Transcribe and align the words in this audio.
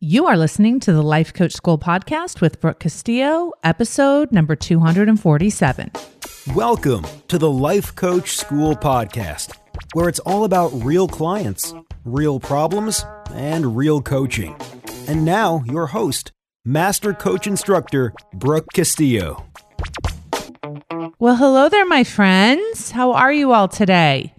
You 0.00 0.26
are 0.26 0.36
listening 0.36 0.78
to 0.80 0.92
the 0.92 1.02
Life 1.02 1.34
Coach 1.34 1.52
School 1.54 1.76
podcast 1.76 2.40
with 2.40 2.60
Brooke 2.60 2.78
Castillo, 2.78 3.50
episode 3.64 4.30
number 4.30 4.54
247. 4.54 5.90
Welcome 6.54 7.04
to 7.26 7.36
the 7.36 7.50
Life 7.50 7.96
Coach 7.96 8.36
School 8.36 8.76
podcast, 8.76 9.58
where 9.94 10.08
it's 10.08 10.20
all 10.20 10.44
about 10.44 10.68
real 10.84 11.08
clients, 11.08 11.74
real 12.04 12.38
problems, 12.38 13.04
and 13.32 13.76
real 13.76 14.00
coaching. 14.00 14.54
And 15.08 15.24
now, 15.24 15.64
your 15.66 15.88
host, 15.88 16.30
Master 16.64 17.12
Coach 17.12 17.48
Instructor 17.48 18.12
Brooke 18.32 18.66
Castillo. 18.72 19.46
Well, 21.18 21.34
hello 21.34 21.68
there, 21.68 21.86
my 21.86 22.04
friends. 22.04 22.92
How 22.92 23.14
are 23.14 23.32
you 23.32 23.50
all 23.52 23.66
today? 23.66 24.32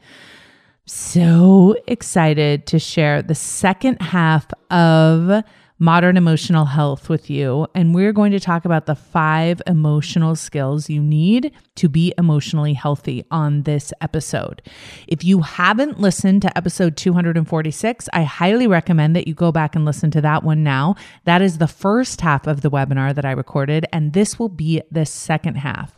So 0.89 1.75
excited 1.87 2.65
to 2.67 2.79
share 2.79 3.21
the 3.21 3.35
second 3.35 4.01
half 4.01 4.47
of 4.71 5.43
modern 5.79 6.17
emotional 6.17 6.65
health 6.65 7.07
with 7.07 7.29
you. 7.29 7.65
And 7.73 7.95
we're 7.95 8.11
going 8.11 8.33
to 8.33 8.39
talk 8.39 8.65
about 8.65 8.85
the 8.85 8.95
five 8.95 9.61
emotional 9.65 10.35
skills 10.35 10.89
you 10.89 11.01
need 11.01 11.53
to 11.75 11.87
be 11.87 12.13
emotionally 12.17 12.73
healthy 12.73 13.23
on 13.31 13.63
this 13.63 13.93
episode. 14.01 14.61
If 15.07 15.23
you 15.23 15.41
haven't 15.41 15.99
listened 15.99 16.41
to 16.41 16.57
episode 16.57 16.97
246, 16.97 18.09
I 18.11 18.23
highly 18.23 18.67
recommend 18.67 19.15
that 19.15 19.27
you 19.27 19.33
go 19.33 19.53
back 19.53 19.75
and 19.75 19.85
listen 19.85 20.11
to 20.11 20.21
that 20.21 20.43
one 20.43 20.63
now. 20.63 20.95
That 21.23 21.41
is 21.41 21.57
the 21.59 21.67
first 21.67 22.19
half 22.19 22.45
of 22.45 22.61
the 22.61 22.69
webinar 22.69 23.15
that 23.15 23.25
I 23.25 23.31
recorded, 23.31 23.85
and 23.93 24.11
this 24.11 24.37
will 24.37 24.49
be 24.49 24.81
the 24.91 25.05
second 25.05 25.55
half. 25.55 25.97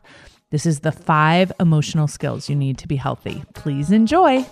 This 0.52 0.66
is 0.66 0.82
the 0.82 0.91
five 0.91 1.52
emotional 1.60 2.08
skills 2.08 2.49
you 2.49 2.55
need 2.55 2.77
to 2.80 2.88
be 2.88 2.98
healthy. 2.98 3.44
Please 3.54 3.90
enjoy. 3.91 4.46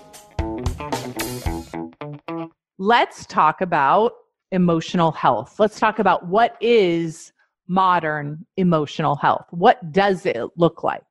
Let's 2.81 3.25
talk 3.25 3.59
about 3.59 4.13
emotional 4.53 5.11
health. 5.11 5.59
Let's 5.59 5.81
talk 5.81 5.99
about 5.99 6.27
what 6.27 6.55
is 6.61 7.33
modern 7.67 8.45
emotional 8.55 9.17
health. 9.17 9.47
What 9.52 9.91
does 9.91 10.25
it 10.25 10.45
look 10.55 10.81
like? 10.81 11.03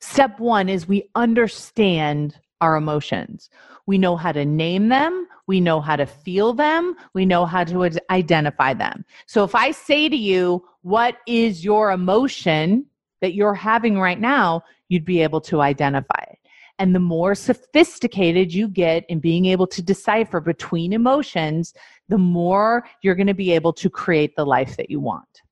Step 0.00 0.40
one 0.40 0.70
is 0.70 0.88
we 0.88 1.10
understand 1.14 2.40
our 2.62 2.76
emotions. 2.76 3.50
We 3.84 3.98
know 3.98 4.16
how 4.16 4.32
to 4.32 4.46
name 4.46 4.88
them. 4.88 5.26
We 5.46 5.60
know 5.60 5.82
how 5.82 5.96
to 5.96 6.06
feel 6.06 6.54
them. 6.54 6.96
We 7.12 7.26
know 7.26 7.44
how 7.44 7.64
to 7.64 7.90
identify 8.08 8.72
them. 8.72 9.04
So 9.26 9.44
if 9.44 9.54
I 9.54 9.70
say 9.70 10.08
to 10.08 10.16
you, 10.16 10.64
What 10.80 11.18
is 11.26 11.62
your 11.62 11.90
emotion 11.90 12.86
that 13.20 13.34
you're 13.34 13.52
having 13.52 14.00
right 14.00 14.18
now? 14.18 14.62
you'd 14.88 15.04
be 15.04 15.22
able 15.22 15.40
to 15.42 15.60
identify 15.60 16.22
it. 16.30 16.38
And 16.78 16.94
the 16.94 17.00
more 17.00 17.34
sophisticated 17.34 18.52
you 18.52 18.68
get 18.68 19.06
in 19.08 19.18
being 19.18 19.46
able 19.46 19.66
to 19.68 19.82
decipher 19.82 20.40
between 20.40 20.92
emotions, 20.92 21.72
the 22.08 22.18
more 22.18 22.86
you're 23.02 23.14
going 23.14 23.26
to 23.26 23.34
be 23.34 23.52
able 23.52 23.72
to 23.74 23.88
create 23.88 24.36
the 24.36 24.44
life 24.44 24.76
that 24.76 24.90
you 24.90 25.00
want. 25.00 25.42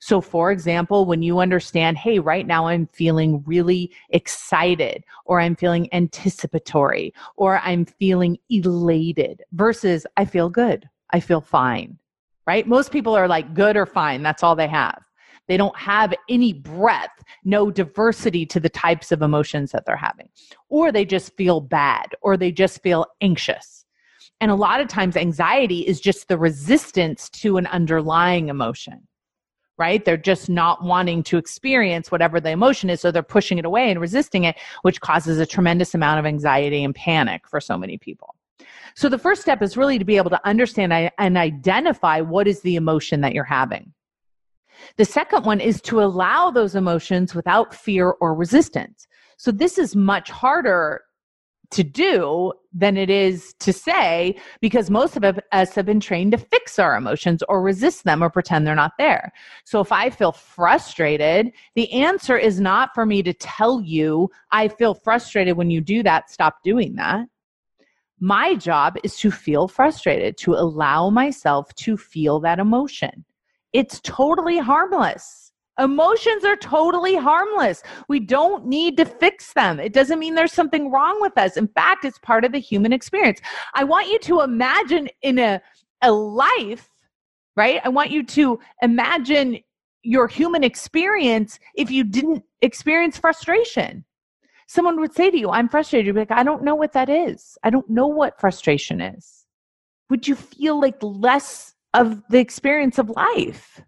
So, 0.00 0.20
for 0.20 0.52
example, 0.52 1.06
when 1.06 1.22
you 1.22 1.40
understand, 1.40 1.98
hey, 1.98 2.20
right 2.20 2.46
now 2.46 2.68
I'm 2.68 2.86
feeling 2.92 3.42
really 3.44 3.90
excited, 4.10 5.02
or 5.24 5.40
I'm 5.40 5.56
feeling 5.56 5.92
anticipatory, 5.92 7.12
or 7.36 7.58
I'm 7.58 7.84
feeling 7.84 8.38
elated, 8.48 9.42
versus 9.52 10.06
I 10.16 10.24
feel 10.24 10.48
good, 10.48 10.88
I 11.10 11.18
feel 11.18 11.40
fine, 11.40 11.98
right? 12.46 12.66
Most 12.68 12.92
people 12.92 13.16
are 13.16 13.26
like 13.26 13.54
good 13.54 13.76
or 13.76 13.86
fine, 13.86 14.22
that's 14.22 14.44
all 14.44 14.54
they 14.54 14.68
have. 14.68 15.02
They 15.48 15.56
don't 15.56 15.76
have 15.76 16.14
any 16.28 16.52
breadth, 16.52 17.24
no 17.44 17.70
diversity 17.70 18.46
to 18.46 18.60
the 18.60 18.68
types 18.68 19.10
of 19.10 19.22
emotions 19.22 19.72
that 19.72 19.86
they're 19.86 19.96
having. 19.96 20.28
Or 20.68 20.92
they 20.92 21.04
just 21.04 21.36
feel 21.36 21.60
bad, 21.60 22.14
or 22.20 22.36
they 22.36 22.52
just 22.52 22.82
feel 22.82 23.06
anxious. 23.20 23.84
And 24.40 24.50
a 24.50 24.54
lot 24.54 24.80
of 24.80 24.88
times, 24.88 25.16
anxiety 25.16 25.80
is 25.80 26.00
just 26.00 26.28
the 26.28 26.38
resistance 26.38 27.28
to 27.30 27.56
an 27.56 27.66
underlying 27.66 28.50
emotion, 28.50 29.08
right? 29.78 30.04
They're 30.04 30.16
just 30.16 30.48
not 30.48 30.84
wanting 30.84 31.22
to 31.24 31.38
experience 31.38 32.12
whatever 32.12 32.40
the 32.40 32.50
emotion 32.50 32.90
is. 32.90 33.00
So 33.00 33.10
they're 33.10 33.22
pushing 33.22 33.58
it 33.58 33.64
away 33.64 33.90
and 33.90 34.00
resisting 34.00 34.44
it, 34.44 34.56
which 34.82 35.00
causes 35.00 35.40
a 35.40 35.46
tremendous 35.46 35.94
amount 35.94 36.20
of 36.20 36.26
anxiety 36.26 36.84
and 36.84 36.94
panic 36.94 37.48
for 37.48 37.60
so 37.60 37.76
many 37.76 37.98
people. 37.98 38.34
So 38.94 39.08
the 39.08 39.18
first 39.18 39.42
step 39.42 39.62
is 39.62 39.76
really 39.76 39.98
to 39.98 40.04
be 40.04 40.16
able 40.16 40.30
to 40.30 40.46
understand 40.46 40.92
and 41.18 41.38
identify 41.38 42.20
what 42.20 42.46
is 42.46 42.60
the 42.60 42.76
emotion 42.76 43.20
that 43.22 43.32
you're 43.32 43.44
having. 43.44 43.92
The 44.96 45.04
second 45.04 45.44
one 45.44 45.60
is 45.60 45.80
to 45.82 46.00
allow 46.00 46.50
those 46.50 46.74
emotions 46.74 47.34
without 47.34 47.74
fear 47.74 48.10
or 48.20 48.34
resistance. 48.34 49.06
So 49.36 49.50
this 49.52 49.78
is 49.78 49.94
much 49.94 50.30
harder 50.30 51.02
to 51.70 51.84
do 51.84 52.52
than 52.72 52.96
it 52.96 53.10
is 53.10 53.54
to 53.60 53.72
say 53.72 54.34
because 54.60 54.90
most 54.90 55.16
of 55.16 55.38
us 55.52 55.74
have 55.74 55.84
been 55.84 56.00
trained 56.00 56.32
to 56.32 56.38
fix 56.38 56.78
our 56.78 56.96
emotions 56.96 57.42
or 57.48 57.62
resist 57.62 58.04
them 58.04 58.22
or 58.22 58.30
pretend 58.30 58.66
they're 58.66 58.74
not 58.74 58.92
there. 58.98 59.30
So 59.64 59.80
if 59.80 59.92
I 59.92 60.10
feel 60.10 60.32
frustrated, 60.32 61.52
the 61.74 61.92
answer 61.92 62.38
is 62.38 62.58
not 62.58 62.94
for 62.94 63.04
me 63.04 63.22
to 63.22 63.34
tell 63.34 63.82
you, 63.82 64.30
I 64.50 64.68
feel 64.68 64.94
frustrated 64.94 65.56
when 65.56 65.70
you 65.70 65.80
do 65.80 66.02
that, 66.04 66.30
stop 66.30 66.62
doing 66.62 66.94
that. 66.96 67.26
My 68.20 68.54
job 68.54 68.96
is 69.04 69.16
to 69.18 69.30
feel 69.30 69.68
frustrated, 69.68 70.36
to 70.38 70.54
allow 70.54 71.10
myself 71.10 71.72
to 71.76 71.96
feel 71.96 72.40
that 72.40 72.58
emotion. 72.58 73.24
It's 73.78 74.00
totally 74.00 74.58
harmless. 74.58 75.52
Emotions 75.78 76.44
are 76.44 76.56
totally 76.56 77.14
harmless. 77.14 77.84
We 78.08 78.18
don't 78.18 78.66
need 78.66 78.96
to 78.96 79.04
fix 79.04 79.52
them. 79.52 79.78
It 79.78 79.92
doesn't 79.92 80.18
mean 80.18 80.34
there's 80.34 80.52
something 80.52 80.90
wrong 80.90 81.20
with 81.20 81.38
us. 81.38 81.56
In 81.56 81.68
fact, 81.68 82.04
it's 82.04 82.18
part 82.18 82.44
of 82.44 82.50
the 82.50 82.58
human 82.58 82.92
experience. 82.92 83.40
I 83.74 83.84
want 83.84 84.08
you 84.08 84.18
to 84.18 84.40
imagine 84.40 85.08
in 85.22 85.38
a, 85.38 85.60
a 86.02 86.10
life, 86.10 86.90
right? 87.56 87.80
I 87.84 87.88
want 87.88 88.10
you 88.10 88.24
to 88.24 88.58
imagine 88.82 89.60
your 90.02 90.26
human 90.26 90.64
experience 90.64 91.60
if 91.76 91.88
you 91.88 92.02
didn't 92.02 92.42
experience 92.62 93.16
frustration. 93.16 94.04
Someone 94.66 95.00
would 95.00 95.14
say 95.14 95.30
to 95.30 95.38
you, 95.38 95.50
I'm 95.50 95.68
frustrated. 95.68 96.06
You'd 96.06 96.14
be 96.14 96.20
like, 96.22 96.32
I 96.32 96.42
don't 96.42 96.64
know 96.64 96.74
what 96.74 96.94
that 96.94 97.08
is. 97.08 97.56
I 97.62 97.70
don't 97.70 97.88
know 97.88 98.08
what 98.08 98.40
frustration 98.40 99.00
is. 99.00 99.46
Would 100.10 100.26
you 100.26 100.34
feel 100.34 100.80
like 100.80 100.96
less 101.00 101.74
of 101.94 102.22
the 102.28 102.38
experience 102.38 102.98
of 102.98 103.10
life. 103.10 103.80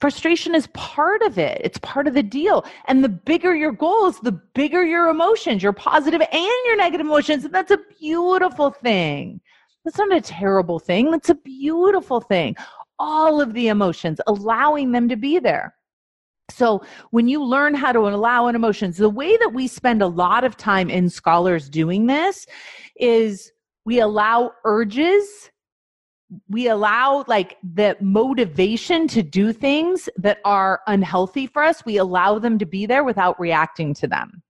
Frustration 0.00 0.54
is 0.54 0.66
part 0.74 1.22
of 1.22 1.38
it. 1.38 1.60
It's 1.62 1.78
part 1.78 2.08
of 2.08 2.14
the 2.14 2.24
deal. 2.24 2.64
And 2.86 3.04
the 3.04 3.08
bigger 3.08 3.54
your 3.54 3.70
goals, 3.70 4.18
the 4.18 4.32
bigger 4.32 4.84
your 4.84 5.08
emotions, 5.08 5.62
your 5.62 5.72
positive 5.72 6.20
and 6.20 6.66
your 6.66 6.76
negative 6.76 7.06
emotions. 7.06 7.44
And 7.44 7.54
that's 7.54 7.70
a 7.70 7.78
beautiful 8.00 8.72
thing. 8.72 9.40
That's 9.84 9.98
not 9.98 10.12
a 10.12 10.20
terrible 10.20 10.80
thing. 10.80 11.10
That's 11.10 11.30
a 11.30 11.36
beautiful 11.36 12.20
thing. 12.20 12.56
All 12.98 13.40
of 13.40 13.54
the 13.54 13.68
emotions, 13.68 14.20
allowing 14.26 14.90
them 14.92 15.08
to 15.08 15.16
be 15.16 15.38
there. 15.38 15.74
So, 16.50 16.82
when 17.12 17.28
you 17.28 17.42
learn 17.42 17.74
how 17.74 17.92
to 17.92 18.00
allow 18.00 18.46
an 18.46 18.56
emotions, 18.56 18.96
the 18.96 19.08
way 19.08 19.36
that 19.36 19.52
we 19.54 19.68
spend 19.68 20.02
a 20.02 20.06
lot 20.06 20.44
of 20.44 20.56
time 20.56 20.90
in 20.90 21.08
scholars 21.08 21.68
doing 21.68 22.06
this 22.06 22.46
is 22.96 23.52
we 23.84 24.00
allow 24.00 24.50
urges 24.64 25.51
we 26.48 26.68
allow 26.68 27.24
like 27.28 27.58
the 27.62 27.96
motivation 28.00 29.06
to 29.08 29.22
do 29.22 29.52
things 29.52 30.08
that 30.16 30.38
are 30.44 30.80
unhealthy 30.86 31.46
for 31.46 31.62
us 31.62 31.84
we 31.84 31.96
allow 31.98 32.38
them 32.38 32.58
to 32.58 32.66
be 32.66 32.86
there 32.86 33.04
without 33.04 33.38
reacting 33.40 33.94
to 33.94 34.06
them 34.06 34.42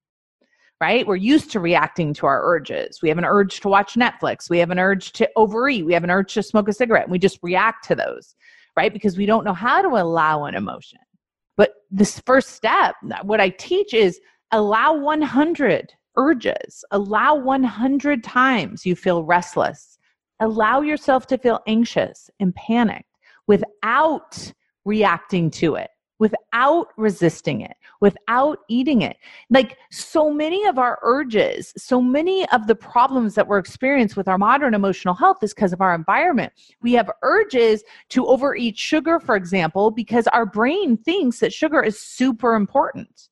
right? 0.81 1.07
We're 1.07 1.15
used 1.15 1.53
to 1.53 1.61
reacting 1.61 2.13
to 2.15 2.27
our 2.27 2.43
urges. 2.45 3.03
We 3.03 3.09
have 3.09 3.17
an 3.17 3.25
urge 3.25 3.61
to 3.61 3.69
watch 3.69 3.95
netflix. 3.95 4.51
We 4.51 4.59
have 4.59 4.71
an 4.71 4.81
urge 4.81 5.13
to 5.13 5.31
overeat. 5.37 5.87
We 5.87 5.93
have 5.93 6.03
an 6.03 6.11
urge 6.11 6.35
to 6.35 6.43
smoke 6.43 6.69
a 6.69 6.73
cigarette. 6.73 7.05
And 7.05 7.13
we 7.13 7.21
just 7.21 7.39
react 7.41 7.87
to 7.87 7.95
those 7.95 8.35
right? 8.77 8.93
Because 8.93 9.17
we 9.17 9.27
don't 9.27 9.45
know 9.45 9.55
how 9.55 9.83
to 9.83 9.89
allow 9.89 10.45
an 10.45 10.55
emotion. 10.55 10.99
But 11.57 11.75
this 11.91 12.19
first 12.21 12.51
step 12.51 12.95
what 13.23 13.41
i 13.41 13.51
teach 13.51 13.95
is 13.95 14.21
allow 14.53 14.95
100 14.95 15.93
urges. 16.17 16.85
Allow 16.91 17.37
100 17.37 18.25
times 18.25 18.85
you 18.85 18.97
feel 18.97 19.25
restless 19.25 19.99
allow 20.43 20.81
yourself 20.81 21.27
to 21.29 21.39
feel 21.39 21.61
anxious 21.67 22.31
and 22.41 22.55
panicked 22.55 23.09
without 23.47 24.53
reacting 24.85 25.51
to 25.51 25.77
it, 25.77 25.91
without 26.19 26.89
resisting 26.97 27.61
it, 27.61 27.75
without 28.01 28.59
eating 28.69 29.03
it. 29.03 29.17
Like 29.51 29.77
so 29.91 30.33
many 30.33 30.67
of 30.67 30.79
our 30.79 30.99
urges, 31.03 31.73
so 31.77 32.01
many 32.01 32.49
of 32.51 32.67
the 32.67 32.75
problems 32.75 33.35
that 33.37 33.47
we're 33.47 33.59
experiencing 33.59 34.17
with 34.17 34.29
our 34.29 34.39
modern 34.39 34.75
emotional 34.75 35.15
health 35.15 35.39
is 35.43 35.55
because 35.55 35.73
of 35.73 35.81
our 35.81 35.95
environment. 35.95 36.53
We 36.83 36.93
have 36.95 37.11
urges 37.23 37.85
to 38.11 38.27
overeat 38.27 38.77
sugar, 38.77 39.21
for 39.21 39.37
example, 39.37 39.91
because 39.91 40.27
our 40.29 40.47
brain 40.47 40.97
thinks 40.97 41.39
that 41.39 41.53
sugar 41.53 41.83
is 41.83 42.01
super 42.01 42.55
important 42.55 43.29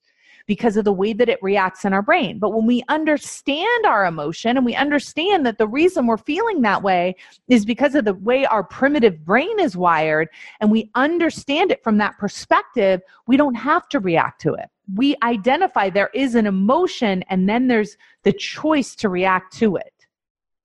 because 0.51 0.75
of 0.75 0.83
the 0.83 0.91
way 0.91 1.13
that 1.13 1.29
it 1.29 1.41
reacts 1.41 1.85
in 1.85 1.93
our 1.93 2.01
brain. 2.01 2.37
But 2.37 2.49
when 2.49 2.65
we 2.65 2.83
understand 2.89 3.85
our 3.85 4.05
emotion 4.05 4.57
and 4.57 4.65
we 4.65 4.75
understand 4.75 5.45
that 5.45 5.57
the 5.57 5.65
reason 5.65 6.07
we're 6.07 6.17
feeling 6.17 6.61
that 6.63 6.83
way 6.83 7.15
is 7.47 7.63
because 7.63 7.95
of 7.95 8.03
the 8.03 8.15
way 8.15 8.45
our 8.45 8.61
primitive 8.61 9.23
brain 9.23 9.61
is 9.61 9.77
wired, 9.77 10.27
and 10.59 10.69
we 10.69 10.91
understand 10.93 11.71
it 11.71 11.81
from 11.81 11.99
that 11.99 12.17
perspective, 12.17 12.99
we 13.27 13.37
don't 13.37 13.55
have 13.55 13.87
to 13.87 14.01
react 14.01 14.41
to 14.41 14.53
it. 14.53 14.65
We 14.93 15.15
identify 15.23 15.89
there 15.89 16.11
is 16.13 16.35
an 16.35 16.47
emotion, 16.47 17.23
and 17.29 17.47
then 17.47 17.69
there's 17.69 17.95
the 18.23 18.33
choice 18.33 18.93
to 18.97 19.07
react 19.07 19.53
to 19.59 19.77
it. 19.77 19.93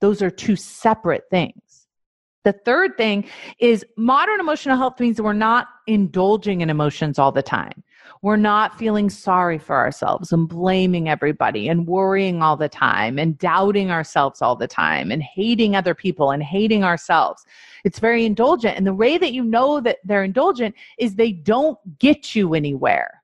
Those 0.00 0.20
are 0.20 0.30
two 0.30 0.56
separate 0.56 1.30
things. 1.30 1.86
The 2.42 2.54
third 2.54 2.96
thing 2.96 3.28
is 3.60 3.86
modern 3.96 4.40
emotional 4.40 4.78
health 4.78 4.98
means 4.98 5.22
we're 5.22 5.32
not 5.32 5.68
indulging 5.86 6.60
in 6.60 6.70
emotions 6.70 7.20
all 7.20 7.30
the 7.30 7.40
time. 7.40 7.84
We're 8.22 8.36
not 8.36 8.78
feeling 8.78 9.10
sorry 9.10 9.58
for 9.58 9.76
ourselves 9.76 10.32
and 10.32 10.48
blaming 10.48 11.08
everybody 11.08 11.68
and 11.68 11.86
worrying 11.86 12.42
all 12.42 12.56
the 12.56 12.68
time 12.68 13.18
and 13.18 13.38
doubting 13.38 13.90
ourselves 13.90 14.42
all 14.42 14.56
the 14.56 14.66
time 14.68 15.10
and 15.10 15.22
hating 15.22 15.76
other 15.76 15.94
people 15.94 16.30
and 16.30 16.42
hating 16.42 16.84
ourselves. 16.84 17.44
It's 17.84 17.98
very 17.98 18.24
indulgent. 18.24 18.76
And 18.76 18.86
the 18.86 18.94
way 18.94 19.18
that 19.18 19.32
you 19.32 19.44
know 19.44 19.80
that 19.80 19.98
they're 20.04 20.24
indulgent 20.24 20.74
is 20.98 21.14
they 21.14 21.32
don't 21.32 21.78
get 21.98 22.34
you 22.34 22.54
anywhere. 22.54 23.22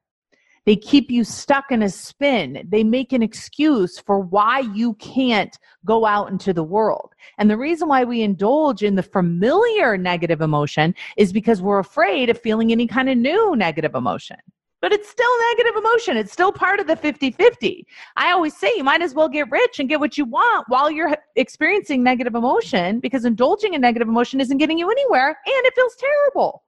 They 0.64 0.76
keep 0.76 1.10
you 1.10 1.24
stuck 1.24 1.72
in 1.72 1.82
a 1.82 1.88
spin. 1.88 2.64
They 2.68 2.84
make 2.84 3.12
an 3.12 3.22
excuse 3.22 3.98
for 3.98 4.20
why 4.20 4.60
you 4.60 4.94
can't 4.94 5.58
go 5.84 6.06
out 6.06 6.30
into 6.30 6.52
the 6.52 6.62
world. 6.62 7.14
And 7.38 7.50
the 7.50 7.56
reason 7.56 7.88
why 7.88 8.04
we 8.04 8.22
indulge 8.22 8.84
in 8.84 8.94
the 8.94 9.02
familiar 9.02 9.98
negative 9.98 10.40
emotion 10.40 10.94
is 11.16 11.32
because 11.32 11.60
we're 11.60 11.80
afraid 11.80 12.30
of 12.30 12.40
feeling 12.40 12.70
any 12.70 12.86
kind 12.86 13.08
of 13.08 13.18
new 13.18 13.56
negative 13.56 13.96
emotion. 13.96 14.36
But 14.82 14.92
it's 14.92 15.08
still 15.08 15.30
negative 15.52 15.76
emotion. 15.76 16.16
It's 16.16 16.32
still 16.32 16.52
part 16.52 16.80
of 16.80 16.88
the 16.88 16.96
50 16.96 17.30
50. 17.30 17.86
I 18.16 18.32
always 18.32 18.56
say 18.56 18.74
you 18.76 18.84
might 18.84 19.00
as 19.00 19.14
well 19.14 19.28
get 19.28 19.50
rich 19.50 19.78
and 19.78 19.88
get 19.88 20.00
what 20.00 20.18
you 20.18 20.24
want 20.24 20.66
while 20.68 20.90
you're 20.90 21.16
experiencing 21.36 22.02
negative 22.02 22.34
emotion 22.34 22.98
because 22.98 23.24
indulging 23.24 23.74
in 23.74 23.80
negative 23.80 24.08
emotion 24.08 24.40
isn't 24.40 24.58
getting 24.58 24.78
you 24.78 24.90
anywhere 24.90 25.28
and 25.28 25.36
it 25.46 25.74
feels 25.74 25.94
terrible. 25.96 26.64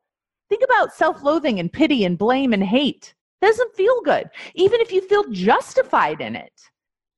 Think 0.49 0.63
about 0.65 0.95
self 0.95 1.23
loathing 1.23 1.59
and 1.59 1.73
pity 1.73 2.05
and 2.05 2.17
blame 2.17 2.53
and 2.53 2.63
hate 2.63 3.15
doesn't 3.43 3.75
feel 3.75 4.01
good. 4.03 4.31
Even 4.55 4.81
if 4.81 4.93
you 4.93 5.07
feel 5.09 5.25
justified 5.31 6.21
in 6.21 6.37
it, 6.37 6.53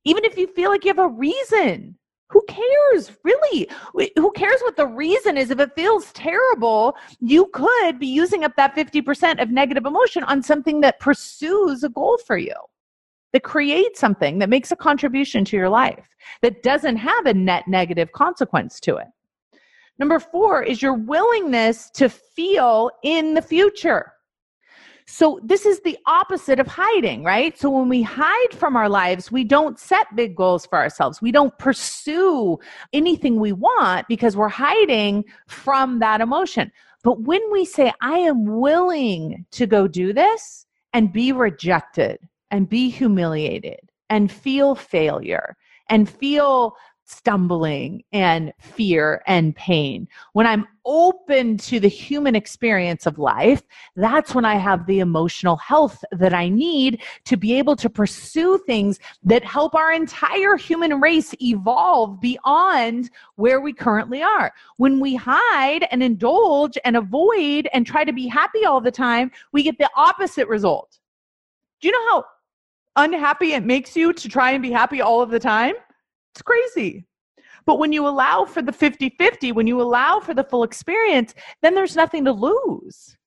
even 0.03 0.25
if 0.25 0.35
you 0.35 0.47
feel 0.47 0.71
like 0.71 0.83
you 0.83 0.89
have 0.89 0.99
a 0.99 1.07
reason, 1.07 1.95
who 2.29 2.43
cares? 2.47 3.11
Really? 3.23 3.69
Who 4.15 4.31
cares 4.31 4.59
what 4.61 4.75
the 4.75 4.87
reason 4.87 5.37
is? 5.37 5.49
If 5.49 5.59
it 5.59 5.75
feels 5.75 6.11
terrible 6.11 6.95
you 7.19 7.47
could 7.53 7.99
be 7.99 8.07
using 8.07 8.43
up 8.43 8.55
that 8.57 8.75
50% 8.75 9.41
of 9.41 9.49
negative 9.49 9.85
emotion 9.85 10.23
on 10.23 10.43
something 10.43 10.81
that 10.81 10.99
pursues 10.99 11.83
a 11.83 11.89
goal 11.89 12.17
for 12.25 12.37
you 12.37 12.53
that 13.33 13.43
creates 13.43 13.99
something 13.99 14.39
that 14.39 14.49
makes 14.49 14.71
a 14.71 14.75
contribution 14.75 15.45
to 15.45 15.57
your 15.57 15.69
life 15.69 16.07
that 16.41 16.63
doesn't 16.63 16.97
have 16.97 17.25
a 17.25 17.33
net 17.33 17.63
negative 17.67 18.11
consequence 18.11 18.79
to 18.81 18.97
it. 18.97 19.07
Number 19.99 20.19
4 20.19 20.63
is 20.63 20.81
your 20.81 20.93
willingness 20.93 21.89
to 21.91 22.09
feel 22.09 22.91
in 23.03 23.33
the 23.33 23.41
future 23.41 24.13
so 25.09 25.39
this 25.41 25.65
is 25.65 25.79
the 25.79 25.97
opposite 26.05 26.59
of 26.59 26.67
hiding, 26.67 27.23
right? 27.23 27.57
So 27.57 27.69
when 27.69 27.87
we 27.87 28.01
hide 28.01 28.53
from 28.53 28.75
our 28.75 28.89
lives, 28.89 29.31
we 29.31 29.45
don't 29.45 29.79
set 29.79 30.13
big 30.17 30.35
goals 30.35 30.65
for 30.65 30.77
ourselves. 30.77 31.21
We 31.21 31.31
don't 31.31 31.57
pursue 31.57 32.59
anything 32.91 33.39
we 33.39 33.53
want 33.53 34.05
because 34.09 34.35
we're 34.35 34.49
hiding 34.49 35.23
from 35.47 35.99
that 35.99 36.19
emotion. 36.19 36.73
But 37.03 37.21
when 37.21 37.41
we 37.53 37.63
say, 37.63 37.93
I 38.01 38.17
am 38.19 38.59
willing 38.59 39.45
to 39.51 39.65
go 39.65 39.87
do 39.87 40.11
this 40.11 40.65
and 40.91 41.13
be 41.13 41.31
rejected 41.31 42.19
and 42.51 42.67
be 42.67 42.89
humiliated 42.89 43.79
and 44.09 44.29
feel 44.29 44.75
failure 44.75 45.55
and 45.89 46.09
feel 46.09 46.75
stumbling 47.07 48.03
and 48.11 48.51
fear 48.59 49.23
and 49.27 49.55
pain. 49.55 50.07
When 50.33 50.45
I'm 50.45 50.67
open 50.85 51.57
to 51.57 51.79
the 51.79 51.87
human 51.87 52.35
experience 52.35 53.05
of 53.05 53.17
life, 53.17 53.63
that's 53.95 54.35
when 54.35 54.43
I 54.43 54.55
have 54.55 54.85
the 54.85 54.99
emotional 54.99 55.55
health 55.55 56.03
that 56.11 56.33
I 56.33 56.49
need 56.49 57.01
to 57.25 57.37
be 57.37 57.53
able 57.53 57.77
to 57.77 57.89
pursue 57.89 58.57
things 58.67 58.99
that 59.23 59.43
help 59.45 59.73
our 59.73 59.91
entire 59.91 60.57
human 60.57 60.99
race 60.99 61.33
evolve 61.41 62.19
beyond 62.19 63.09
where 63.35 63.61
we 63.61 63.71
currently 63.71 64.21
are. 64.21 64.53
When 64.75 64.99
we 64.99 65.15
hide 65.15 65.87
and 65.89 66.03
indulge 66.03 66.77
and 66.83 66.97
avoid 66.97 67.69
and 67.73 67.87
try 67.87 68.03
to 68.03 68.13
be 68.13 68.27
happy 68.27 68.65
all 68.65 68.81
the 68.81 68.91
time, 68.91 69.31
we 69.53 69.63
get 69.63 69.77
the 69.77 69.89
opposite 69.95 70.49
result. 70.49 70.99
Do 71.79 71.87
you 71.87 71.93
know 71.93 72.11
how 72.11 72.25
unhappy 72.97 73.53
it 73.53 73.63
makes 73.63 73.95
you 73.95 74.11
to 74.11 74.27
try 74.27 74.51
and 74.51 74.61
be 74.61 74.71
happy 74.71 75.01
all 75.01 75.21
of 75.21 75.29
the 75.29 75.39
time? 75.39 75.75
It's 76.37 76.43
crazy. 76.43 77.03
But 77.65 77.79
when 77.79 77.91
you 77.91 78.07
allow 78.07 78.45
for 78.45 78.61
the 78.61 78.71
50 78.71 79.09
50, 79.17 79.53
when 79.53 79.65
you 79.65 79.81
allow 79.81 80.19
for 80.19 80.35
the 80.35 80.43
full 80.43 80.61
experience, 80.61 81.33
then 81.63 81.73
there's 81.73 81.95
nothing 81.95 82.23
to 82.25 82.31
lose. 82.31 83.17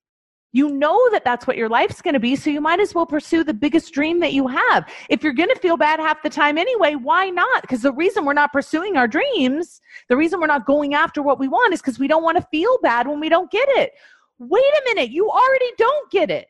You 0.53 0.69
know 0.69 0.97
that 1.11 1.25
that's 1.25 1.45
what 1.45 1.57
your 1.57 1.69
life's 1.69 2.01
going 2.01 2.15
to 2.15 2.21
be, 2.21 2.37
so 2.37 2.51
you 2.51 2.61
might 2.61 2.79
as 2.79 2.95
well 2.95 3.07
pursue 3.07 3.43
the 3.43 3.53
biggest 3.53 3.93
dream 3.93 4.21
that 4.21 4.33
you 4.33 4.47
have. 4.47 4.89
If 5.09 5.25
you're 5.25 5.33
going 5.33 5.49
to 5.49 5.59
feel 5.59 5.77
bad 5.77 5.99
half 5.99 6.23
the 6.23 6.31
time 6.31 6.57
anyway, 6.57 6.95
why 6.95 7.31
not? 7.31 7.63
Because 7.63 7.83
the 7.83 7.93
reason 7.93 8.25
we're 8.25 8.33
not 8.33 8.53
pursuing 8.53 8.97
our 8.97 9.09
dreams, 9.09 9.81
the 10.09 10.17
reason 10.17 10.39
we're 10.39 10.47
not 10.47 10.67
going 10.67 10.95
after 10.95 11.21
what 11.21 11.41
we 11.41 11.49
want 11.49 11.75
is 11.75 11.81
because 11.81 11.99
we 11.99 12.07
don't 12.07 12.23
want 12.23 12.37
to 12.37 12.47
feel 12.53 12.79
bad 12.81 13.09
when 13.09 13.19
we 13.19 13.29
don't 13.29 13.51
get 13.51 13.69
it. 13.71 13.91
Wait 14.39 14.63
a 14.63 14.83
minute, 14.95 15.11
you 15.11 15.29
already 15.29 15.73
don't 15.79 16.11
get 16.13 16.31
it. 16.31 16.47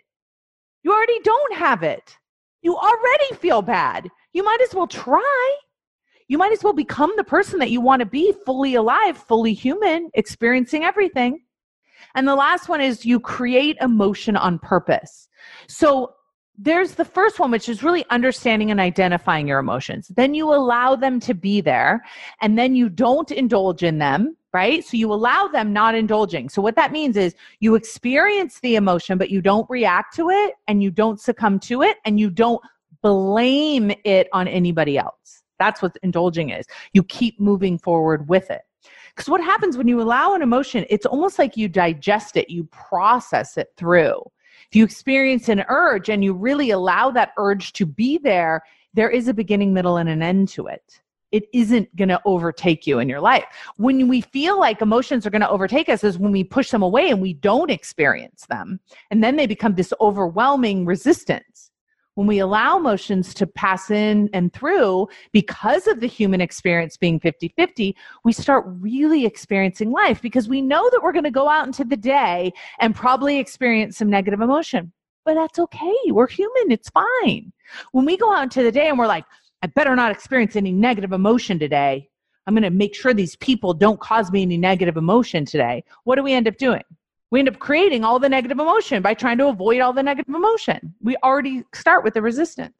You 0.82 0.92
already 0.92 1.20
don't 1.20 1.54
have 1.54 1.82
it. 1.82 2.18
You 2.60 2.76
already 2.76 3.34
feel 3.36 3.62
bad. 3.62 4.10
You 4.34 4.44
might 4.44 4.60
as 4.60 4.74
well 4.74 4.86
try 4.86 5.56
you 6.30 6.38
might 6.38 6.52
as 6.52 6.62
well 6.62 6.72
become 6.72 7.12
the 7.16 7.24
person 7.24 7.58
that 7.58 7.72
you 7.72 7.80
want 7.80 7.98
to 7.98 8.06
be 8.06 8.32
fully 8.46 8.76
alive, 8.76 9.18
fully 9.18 9.52
human, 9.52 10.08
experiencing 10.14 10.84
everything. 10.84 11.40
And 12.14 12.28
the 12.28 12.36
last 12.36 12.68
one 12.68 12.80
is 12.80 13.04
you 13.04 13.18
create 13.18 13.76
emotion 13.80 14.36
on 14.36 14.60
purpose. 14.60 15.28
So 15.66 16.14
there's 16.56 16.94
the 16.94 17.04
first 17.04 17.40
one, 17.40 17.50
which 17.50 17.68
is 17.68 17.82
really 17.82 18.04
understanding 18.10 18.70
and 18.70 18.78
identifying 18.78 19.48
your 19.48 19.58
emotions. 19.58 20.06
Then 20.14 20.32
you 20.32 20.54
allow 20.54 20.94
them 20.94 21.18
to 21.18 21.34
be 21.34 21.60
there, 21.60 22.04
and 22.40 22.56
then 22.56 22.76
you 22.76 22.88
don't 22.88 23.32
indulge 23.32 23.82
in 23.82 23.98
them, 23.98 24.36
right? 24.52 24.84
So 24.84 24.96
you 24.96 25.12
allow 25.12 25.48
them 25.48 25.72
not 25.72 25.96
indulging. 25.96 26.48
So 26.48 26.62
what 26.62 26.76
that 26.76 26.92
means 26.92 27.16
is 27.16 27.34
you 27.58 27.74
experience 27.74 28.60
the 28.60 28.76
emotion, 28.76 29.18
but 29.18 29.30
you 29.30 29.42
don't 29.42 29.68
react 29.68 30.14
to 30.14 30.30
it, 30.30 30.54
and 30.68 30.80
you 30.80 30.92
don't 30.92 31.18
succumb 31.20 31.58
to 31.60 31.82
it, 31.82 31.96
and 32.04 32.20
you 32.20 32.30
don't 32.30 32.62
blame 33.02 33.92
it 34.04 34.28
on 34.32 34.46
anybody 34.46 34.96
else. 34.96 35.39
That's 35.60 35.80
what 35.82 35.96
indulging 36.02 36.50
is. 36.50 36.66
You 36.92 37.04
keep 37.04 37.38
moving 37.38 37.78
forward 37.78 38.28
with 38.28 38.50
it. 38.50 38.62
Because 39.14 39.28
what 39.28 39.42
happens 39.42 39.76
when 39.76 39.86
you 39.86 40.00
allow 40.00 40.34
an 40.34 40.42
emotion, 40.42 40.86
it's 40.88 41.06
almost 41.06 41.38
like 41.38 41.56
you 41.56 41.68
digest 41.68 42.36
it, 42.36 42.50
you 42.50 42.64
process 42.64 43.56
it 43.56 43.68
through. 43.76 44.22
If 44.70 44.76
you 44.76 44.84
experience 44.84 45.48
an 45.48 45.64
urge 45.68 46.08
and 46.08 46.24
you 46.24 46.32
really 46.32 46.70
allow 46.70 47.10
that 47.10 47.32
urge 47.36 47.72
to 47.74 47.86
be 47.86 48.18
there, 48.18 48.62
there 48.94 49.10
is 49.10 49.28
a 49.28 49.34
beginning, 49.34 49.74
middle, 49.74 49.98
and 49.98 50.08
an 50.08 50.22
end 50.22 50.48
to 50.50 50.66
it. 50.66 51.00
It 51.32 51.44
isn't 51.52 51.94
going 51.94 52.08
to 52.08 52.20
overtake 52.24 52.86
you 52.86 52.98
in 52.98 53.08
your 53.08 53.20
life. 53.20 53.44
When 53.76 54.08
we 54.08 54.20
feel 54.20 54.58
like 54.58 54.80
emotions 54.80 55.26
are 55.26 55.30
going 55.30 55.42
to 55.42 55.50
overtake 55.50 55.88
us, 55.88 56.02
is 56.02 56.18
when 56.18 56.32
we 56.32 56.42
push 56.42 56.70
them 56.70 56.82
away 56.82 57.10
and 57.10 57.20
we 57.20 57.34
don't 57.34 57.70
experience 57.70 58.46
them. 58.48 58.80
And 59.10 59.22
then 59.22 59.36
they 59.36 59.46
become 59.46 59.74
this 59.74 59.92
overwhelming 60.00 60.86
resistance 60.86 61.69
when 62.20 62.26
we 62.26 62.40
allow 62.40 62.76
emotions 62.76 63.32
to 63.32 63.46
pass 63.46 63.90
in 63.90 64.28
and 64.34 64.52
through 64.52 65.08
because 65.32 65.86
of 65.86 66.00
the 66.00 66.06
human 66.06 66.42
experience 66.42 66.98
being 66.98 67.18
50 67.18 67.48
50, 67.56 67.96
we 68.26 68.32
start 68.34 68.66
really 68.66 69.24
experiencing 69.24 69.90
life 69.90 70.20
because 70.20 70.46
we 70.46 70.60
know 70.60 70.86
that 70.90 71.00
we're 71.02 71.14
going 71.14 71.24
to 71.24 71.30
go 71.30 71.48
out 71.48 71.66
into 71.66 71.82
the 71.82 71.96
day 71.96 72.52
and 72.78 72.94
probably 72.94 73.38
experience 73.38 73.96
some 73.96 74.10
negative 74.10 74.42
emotion. 74.42 74.92
But 75.24 75.32
that's 75.32 75.58
okay. 75.60 75.94
We're 76.08 76.28
human. 76.28 76.70
It's 76.70 76.90
fine. 76.90 77.54
When 77.92 78.04
we 78.04 78.18
go 78.18 78.30
out 78.30 78.42
into 78.42 78.62
the 78.64 78.70
day 78.70 78.90
and 78.90 78.98
we're 78.98 79.06
like, 79.06 79.24
I 79.62 79.68
better 79.68 79.96
not 79.96 80.12
experience 80.12 80.56
any 80.56 80.72
negative 80.72 81.12
emotion 81.12 81.58
today. 81.58 82.10
I'm 82.46 82.52
going 82.52 82.64
to 82.64 82.70
make 82.70 82.94
sure 82.94 83.14
these 83.14 83.36
people 83.36 83.72
don't 83.72 83.98
cause 83.98 84.30
me 84.30 84.42
any 84.42 84.58
negative 84.58 84.98
emotion 84.98 85.46
today. 85.46 85.84
What 86.04 86.16
do 86.16 86.22
we 86.22 86.34
end 86.34 86.48
up 86.48 86.58
doing? 86.58 86.82
We 87.30 87.38
end 87.38 87.48
up 87.48 87.58
creating 87.58 88.04
all 88.04 88.18
the 88.18 88.28
negative 88.28 88.58
emotion 88.58 89.02
by 89.02 89.14
trying 89.14 89.38
to 89.38 89.48
avoid 89.48 89.80
all 89.80 89.92
the 89.92 90.02
negative 90.02 90.34
emotion. 90.34 90.94
We 91.00 91.16
already 91.18 91.64
start 91.74 92.04
with 92.04 92.14
the 92.14 92.22
resistance. 92.22 92.74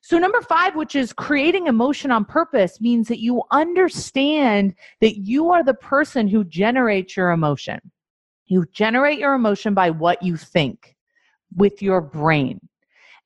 So, 0.00 0.18
number 0.18 0.40
five, 0.40 0.76
which 0.76 0.94
is 0.94 1.12
creating 1.12 1.66
emotion 1.66 2.10
on 2.10 2.24
purpose, 2.24 2.80
means 2.80 3.08
that 3.08 3.20
you 3.20 3.42
understand 3.50 4.74
that 5.00 5.18
you 5.18 5.50
are 5.50 5.64
the 5.64 5.74
person 5.74 6.28
who 6.28 6.44
generates 6.44 7.16
your 7.16 7.30
emotion. 7.30 7.80
You 8.46 8.64
generate 8.72 9.18
your 9.18 9.34
emotion 9.34 9.74
by 9.74 9.90
what 9.90 10.22
you 10.22 10.36
think 10.36 10.96
with 11.56 11.82
your 11.82 12.00
brain. 12.00 12.60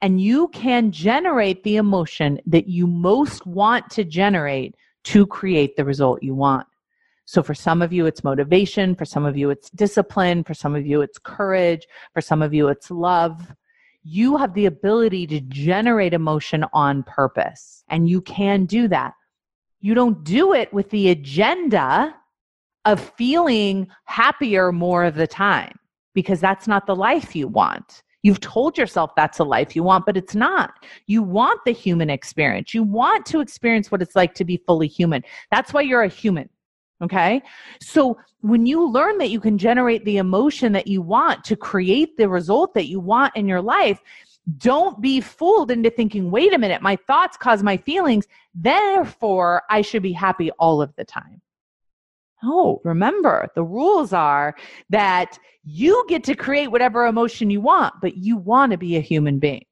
And 0.00 0.20
you 0.20 0.48
can 0.48 0.90
generate 0.90 1.62
the 1.62 1.76
emotion 1.76 2.40
that 2.46 2.66
you 2.66 2.86
most 2.86 3.46
want 3.46 3.88
to 3.90 4.02
generate 4.02 4.74
to 5.04 5.26
create 5.26 5.76
the 5.76 5.84
result 5.84 6.22
you 6.22 6.34
want. 6.34 6.66
So 7.24 7.42
for 7.42 7.54
some 7.54 7.82
of 7.82 7.92
you, 7.92 8.06
it's 8.06 8.24
motivation. 8.24 8.94
For 8.94 9.04
some 9.04 9.24
of 9.24 9.36
you, 9.36 9.50
it's 9.50 9.70
discipline. 9.70 10.44
For 10.44 10.54
some 10.54 10.74
of 10.74 10.86
you, 10.86 11.02
it's 11.02 11.18
courage. 11.18 11.86
For 12.14 12.20
some 12.20 12.42
of 12.42 12.52
you, 12.52 12.68
it's 12.68 12.90
love. 12.90 13.54
You 14.02 14.36
have 14.36 14.54
the 14.54 14.66
ability 14.66 15.28
to 15.28 15.40
generate 15.40 16.12
emotion 16.12 16.64
on 16.72 17.04
purpose, 17.04 17.84
and 17.88 18.08
you 18.08 18.20
can 18.20 18.64
do 18.64 18.88
that. 18.88 19.14
You 19.80 19.94
don't 19.94 20.24
do 20.24 20.54
it 20.54 20.72
with 20.72 20.90
the 20.90 21.10
agenda 21.10 22.14
of 22.84 23.12
feeling 23.16 23.88
happier 24.04 24.72
more 24.72 25.04
of 25.04 25.14
the 25.14 25.26
time 25.26 25.78
because 26.14 26.40
that's 26.40 26.66
not 26.66 26.86
the 26.86 26.96
life 26.96 27.36
you 27.36 27.46
want. 27.46 28.02
You've 28.22 28.40
told 28.40 28.78
yourself 28.78 29.12
that's 29.16 29.40
a 29.40 29.44
life 29.44 29.74
you 29.74 29.82
want, 29.82 30.06
but 30.06 30.16
it's 30.16 30.34
not. 30.34 30.74
You 31.06 31.22
want 31.22 31.60
the 31.64 31.72
human 31.72 32.10
experience. 32.10 32.72
You 32.72 32.84
want 32.84 33.26
to 33.26 33.40
experience 33.40 33.90
what 33.90 34.02
it's 34.02 34.14
like 34.14 34.34
to 34.34 34.44
be 34.44 34.62
fully 34.66 34.86
human. 34.86 35.24
That's 35.50 35.72
why 35.72 35.82
you're 35.82 36.02
a 36.02 36.08
human. 36.08 36.48
Okay. 37.02 37.42
So 37.80 38.16
when 38.40 38.64
you 38.64 38.88
learn 38.88 39.18
that 39.18 39.30
you 39.30 39.40
can 39.40 39.58
generate 39.58 40.04
the 40.04 40.18
emotion 40.18 40.72
that 40.72 40.86
you 40.86 41.02
want 41.02 41.42
to 41.44 41.56
create 41.56 42.16
the 42.16 42.28
result 42.28 42.74
that 42.74 42.86
you 42.86 43.00
want 43.00 43.34
in 43.36 43.48
your 43.48 43.60
life, 43.60 44.00
don't 44.58 45.00
be 45.00 45.20
fooled 45.20 45.70
into 45.70 45.90
thinking, 45.90 46.30
wait 46.30 46.52
a 46.52 46.58
minute, 46.58 46.82
my 46.82 46.96
thoughts 47.06 47.36
cause 47.36 47.62
my 47.62 47.76
feelings. 47.76 48.26
Therefore, 48.54 49.62
I 49.68 49.82
should 49.82 50.02
be 50.02 50.12
happy 50.12 50.50
all 50.52 50.80
of 50.80 50.94
the 50.96 51.04
time. 51.04 51.40
No, 52.42 52.80
remember, 52.84 53.48
the 53.54 53.62
rules 53.62 54.12
are 54.12 54.56
that 54.90 55.38
you 55.64 56.04
get 56.08 56.24
to 56.24 56.34
create 56.34 56.68
whatever 56.68 57.06
emotion 57.06 57.50
you 57.50 57.60
want, 57.60 57.94
but 58.00 58.16
you 58.16 58.36
want 58.36 58.72
to 58.72 58.78
be 58.78 58.96
a 58.96 59.00
human 59.00 59.38
being. 59.38 59.64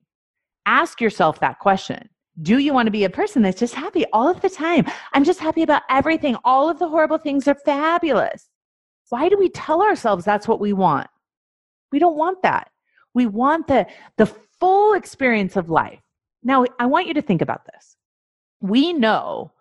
Ask 0.67 1.01
yourself 1.01 1.41
that 1.41 1.59
question. 1.59 2.09
Do 2.43 2.59
you 2.59 2.73
want 2.73 2.87
to 2.87 2.93
be 2.93 3.05
a 3.05 3.11
person 3.11 3.43
that's 3.43 3.59
just 3.59 3.75
happy 3.75 4.05
all 4.13 4.29
of 4.29 4.41
the 4.41 4.51
time? 4.51 4.87
I'm 5.13 5.25
just 5.25 5.41
happy 5.41 5.63
about 5.63 5.83
everything. 5.91 6.37
All 6.45 6.69
of 6.71 6.79
the 6.79 6.89
horrible 6.89 7.19
things 7.19 7.47
are 7.49 7.55
fabulous. 7.55 8.49
Why 9.09 9.29
do 9.29 9.37
we 9.37 9.49
tell 9.49 9.83
ourselves 9.83 10.25
that's 10.25 10.49
what 10.49 10.61
we 10.61 10.73
want? 10.73 11.09
We 11.93 11.99
don't 11.99 12.17
want 12.17 12.43
that. 12.43 12.71
We 13.13 13.27
want 13.27 13.67
the, 13.67 13.87
the 14.17 14.27
full 14.27 14.95
experience 14.95 15.57
of 15.57 15.69
life. 15.69 16.01
Now, 16.43 16.65
I 16.79 16.87
want 16.87 17.09
you 17.09 17.15
to 17.15 17.23
think 17.23 17.43
about 17.43 17.67
this. 17.67 17.97
We 18.61 18.93
know 18.93 19.53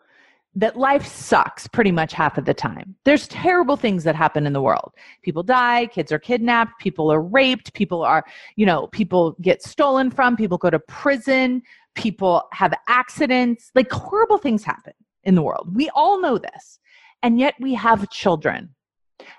that 0.56 0.78
life 0.78 1.06
sucks 1.06 1.68
pretty 1.68 1.92
much 1.92 2.12
half 2.12 2.38
of 2.38 2.46
the 2.46 2.54
time. 2.54 2.96
There's 3.06 3.28
terrible 3.28 3.78
things 3.78 4.04
that 4.04 4.16
happen 4.16 4.48
in 4.48 4.54
the 4.54 4.62
world. 4.62 4.94
People 5.22 5.44
die, 5.44 5.88
kids 5.88 6.12
are 6.12 6.20
kidnapped, 6.20 6.80
people 6.80 7.12
are 7.12 7.22
raped, 7.22 7.74
people 7.74 8.04
are, 8.04 8.26
you 8.56 8.66
know, 8.66 8.88
people 8.88 9.36
get 9.42 9.62
stolen 9.62 10.10
from, 10.10 10.36
people 10.36 10.58
go 10.58 10.70
to 10.70 10.80
prison, 10.80 11.62
people 11.96 12.44
have 12.54 12.74
accidents. 12.88 13.72
Like 13.76 13.92
horrible 13.92 14.38
things 14.38 14.64
happen 14.64 14.94
in 15.24 15.36
the 15.36 15.42
world. 15.42 15.76
We 15.76 15.90
all 15.96 16.22
know 16.22 16.38
this. 16.38 16.80
And 17.22 17.40
yet 17.40 17.56
we 17.60 17.74
have 17.74 18.10
children 18.10 18.76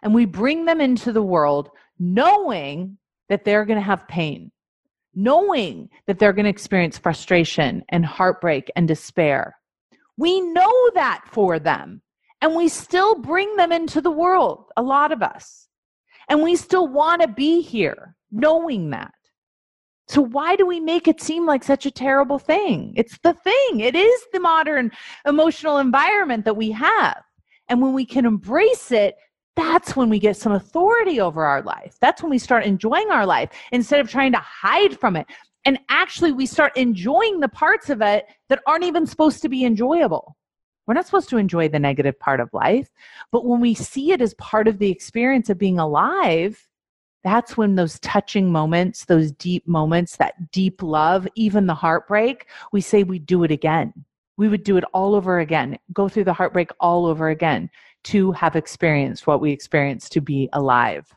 and 0.03 0.15
we 0.15 0.27
bring 0.27 0.67
them 0.67 0.81
into 0.81 1.13
the 1.13 1.23
world 1.23 1.71
knowing 1.99 2.99
that 3.29 3.45
they're 3.45 3.65
going 3.65 3.79
to 3.79 3.85
have 3.85 4.07
pain 4.09 4.51
knowing 5.15 5.89
that 6.07 6.19
they're 6.19 6.33
going 6.33 6.45
to 6.45 6.51
experience 6.51 6.99
frustration 6.99 7.83
and 7.89 8.05
heartbreak 8.05 8.71
and 8.77 8.87
despair. 8.87 9.57
We 10.17 10.41
know 10.41 10.91
that 10.95 11.23
for 11.27 11.59
them, 11.59 12.03
and 12.41 12.55
we 12.55 12.69
still 12.69 13.17
bring 13.17 13.57
them 13.57 13.73
into 13.73 14.01
the 14.01 14.11
world, 14.11 14.67
a 14.77 14.83
lot 14.83 15.13
of 15.13 15.23
us. 15.23 15.69
And 16.29 16.43
we 16.43 16.57
still 16.57 16.87
want 16.87 17.23
to 17.23 17.29
be 17.29 17.61
here 17.61 18.17
knowing 18.31 18.91
that. 18.91 19.13
So, 20.11 20.23
why 20.23 20.57
do 20.57 20.67
we 20.67 20.81
make 20.81 21.07
it 21.07 21.21
seem 21.21 21.47
like 21.47 21.63
such 21.63 21.87
a 21.87 21.91
terrible 21.91 22.41
thing? 22.41 22.93
It's 22.97 23.17
the 23.19 23.33
thing, 23.33 23.79
it 23.79 23.95
is 23.95 24.21
the 24.33 24.41
modern 24.41 24.91
emotional 25.25 25.79
environment 25.79 26.45
that 26.47 26.57
we 26.57 26.73
have. 26.73 27.23
And 27.69 27.81
when 27.81 27.93
we 27.93 28.05
can 28.05 28.27
embrace 28.27 28.91
it, 28.91 29.15
that's 29.55 29.95
when 29.95 30.11
we 30.11 30.19
get 30.19 30.37
some 30.37 30.51
authority 30.51 31.21
over 31.21 31.45
our 31.45 31.63
life. 31.63 31.95
That's 32.01 32.25
when 32.25 32.31
we 32.31 32.39
start 32.39 32.65
enjoying 32.65 33.13
our 33.13 33.25
life 33.25 33.51
instead 33.71 34.01
of 34.01 34.11
trying 34.11 34.33
to 34.33 34.39
hide 34.39 34.99
from 34.99 35.15
it. 35.15 35.29
And 35.65 35.79
actually, 35.91 36.33
we 36.33 36.45
start 36.45 36.77
enjoying 36.77 37.39
the 37.39 37.49
parts 37.49 37.89
of 37.89 38.03
it 38.03 38.25
that 38.49 38.63
aren't 38.67 38.83
even 38.83 39.07
supposed 39.07 39.43
to 39.43 39.49
be 39.49 39.65
enjoyable. 39.65 40.37
We're 40.89 40.95
not 40.95 41.07
supposed 41.07 41.29
to 41.29 41.37
enjoy 41.37 41.69
the 41.69 41.79
negative 41.79 42.19
part 42.19 42.41
of 42.41 42.53
life. 42.53 42.91
But 43.31 43.47
when 43.47 43.61
we 43.61 43.75
see 43.75 44.11
it 44.11 44.21
as 44.21 44.35
part 44.35 44.67
of 44.67 44.81
the 44.81 44.91
experience 44.91 45.51
of 45.51 45.57
being 45.57 45.79
alive, 45.79 46.67
that's 47.23 47.57
when 47.57 47.75
those 47.75 47.99
touching 48.01 48.51
moments, 48.51 49.05
those 49.05 49.33
deep 49.33 49.67
moments, 49.69 50.17
that 50.17 50.51
deep 50.53 50.83
love, 50.83 51.29
even 51.35 51.67
the 51.67 51.75
heartbreak, 51.75 52.49
we 52.73 52.81
say 52.81 53.03
we 53.03 53.19
do 53.19 53.45
it 53.45 53.51
again. 53.51 53.93
We 54.37 54.49
would 54.49 54.65
do 54.65 54.79
it 54.79 54.85
all 54.95 55.15
over 55.15 55.41
again, 55.41 55.79
go 55.93 56.09
through 56.09 56.25
the 56.25 56.33
heartbreak 56.33 56.71
all 56.81 57.05
over 57.05 57.29
again 57.29 57.69
to 58.05 58.33
have 58.33 58.57
experienced 58.57 59.27
what 59.27 59.41
we 59.41 59.53
experienced 59.53 60.13
to 60.13 60.23
be 60.23 60.49
alive. 60.55 61.15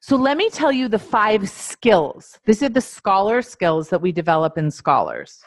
So 0.00 0.16
let 0.16 0.36
me 0.36 0.50
tell 0.50 0.72
you 0.72 0.88
the 0.88 0.98
five 0.98 1.48
skills. 1.48 2.38
These 2.44 2.62
are 2.62 2.68
the 2.68 2.80
scholar 2.80 3.42
skills 3.42 3.88
that 3.90 4.00
we 4.00 4.12
develop 4.12 4.58
in 4.58 4.70
scholars. 4.70 5.40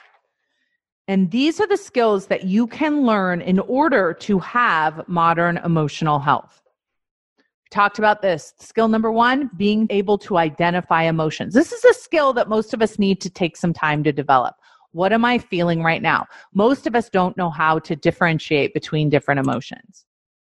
And 1.07 1.29
these 1.31 1.59
are 1.59 1.67
the 1.67 1.77
skills 1.77 2.27
that 2.27 2.45
you 2.45 2.67
can 2.67 3.03
learn 3.03 3.41
in 3.41 3.59
order 3.59 4.13
to 4.13 4.39
have 4.39 5.07
modern 5.07 5.57
emotional 5.57 6.19
health. 6.19 6.61
Talked 7.71 7.99
about 7.99 8.21
this. 8.21 8.53
Skill 8.57 8.87
number 8.87 9.11
one, 9.11 9.51
being 9.55 9.85
able 9.91 10.17
to 10.19 10.37
identify 10.37 11.03
emotions. 11.03 11.53
This 11.53 11.71
is 11.71 11.85
a 11.85 11.93
skill 11.93 12.33
that 12.33 12.49
most 12.49 12.73
of 12.73 12.81
us 12.81 12.97
need 12.97 13.21
to 13.21 13.29
take 13.29 13.55
some 13.55 13.73
time 13.73 14.03
to 14.03 14.11
develop. 14.11 14.55
What 14.91 15.13
am 15.13 15.23
I 15.23 15.37
feeling 15.37 15.83
right 15.83 16.01
now? 16.01 16.25
Most 16.53 16.87
of 16.87 16.95
us 16.95 17.09
don't 17.09 17.37
know 17.37 17.51
how 17.51 17.77
to 17.79 17.95
differentiate 17.95 18.73
between 18.73 19.09
different 19.09 19.39
emotions. 19.39 20.05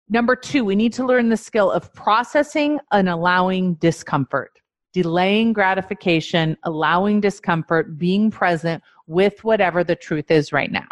Number 0.08 0.36
two, 0.36 0.64
we 0.64 0.76
need 0.76 0.94
to 0.94 1.06
learn 1.06 1.30
the 1.30 1.38
skill 1.38 1.72
of 1.72 1.92
processing 1.94 2.80
and 2.92 3.10
allowing 3.10 3.76
discomfort, 3.76 4.60
delaying 4.94 5.54
gratification, 5.54 6.58
allowing 6.64 7.22
discomfort, 7.22 7.98
being 7.98 8.30
present 8.30 8.84
with 9.08 9.44
whatever 9.44 9.84
the 9.84 9.96
truth 9.96 10.30
is 10.30 10.54
right 10.54 10.72
now. 10.72 10.88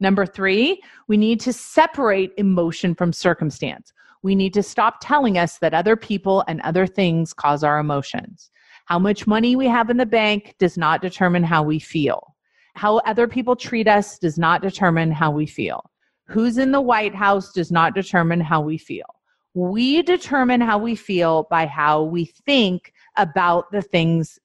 Number 0.00 0.26
three, 0.26 0.82
we 1.06 1.16
need 1.16 1.40
to 1.40 1.52
separate 1.52 2.32
emotion 2.36 2.96
from 2.96 3.12
circumstance. 3.12 3.92
We 4.26 4.34
need 4.34 4.54
to 4.54 4.62
stop 4.64 4.96
telling 5.00 5.38
us 5.38 5.58
that 5.58 5.72
other 5.72 5.94
people 5.94 6.42
and 6.48 6.60
other 6.62 6.84
things 6.84 7.32
cause 7.32 7.62
our 7.62 7.78
emotions. 7.78 8.50
How 8.86 8.98
much 8.98 9.28
money 9.28 9.54
we 9.54 9.68
have 9.68 9.88
in 9.88 9.98
the 9.98 10.04
bank 10.04 10.56
does 10.58 10.76
not 10.76 11.00
determine 11.00 11.44
how 11.44 11.62
we 11.62 11.78
feel. 11.78 12.34
How 12.74 12.96
other 13.06 13.28
people 13.28 13.54
treat 13.54 13.86
us 13.86 14.18
does 14.18 14.36
not 14.36 14.62
determine 14.62 15.12
how 15.12 15.30
we 15.30 15.46
feel. 15.46 15.92
Who's 16.24 16.58
in 16.58 16.72
the 16.72 16.80
White 16.80 17.14
House 17.14 17.52
does 17.52 17.70
not 17.70 17.94
determine 17.94 18.40
how 18.40 18.60
we 18.60 18.78
feel. 18.78 19.06
We 19.54 20.02
determine 20.02 20.60
how 20.60 20.78
we 20.78 20.96
feel 20.96 21.46
by 21.48 21.66
how 21.66 22.02
we 22.02 22.24
think 22.24 22.92
about 23.16 23.70
the 23.70 23.80
things 23.80 24.40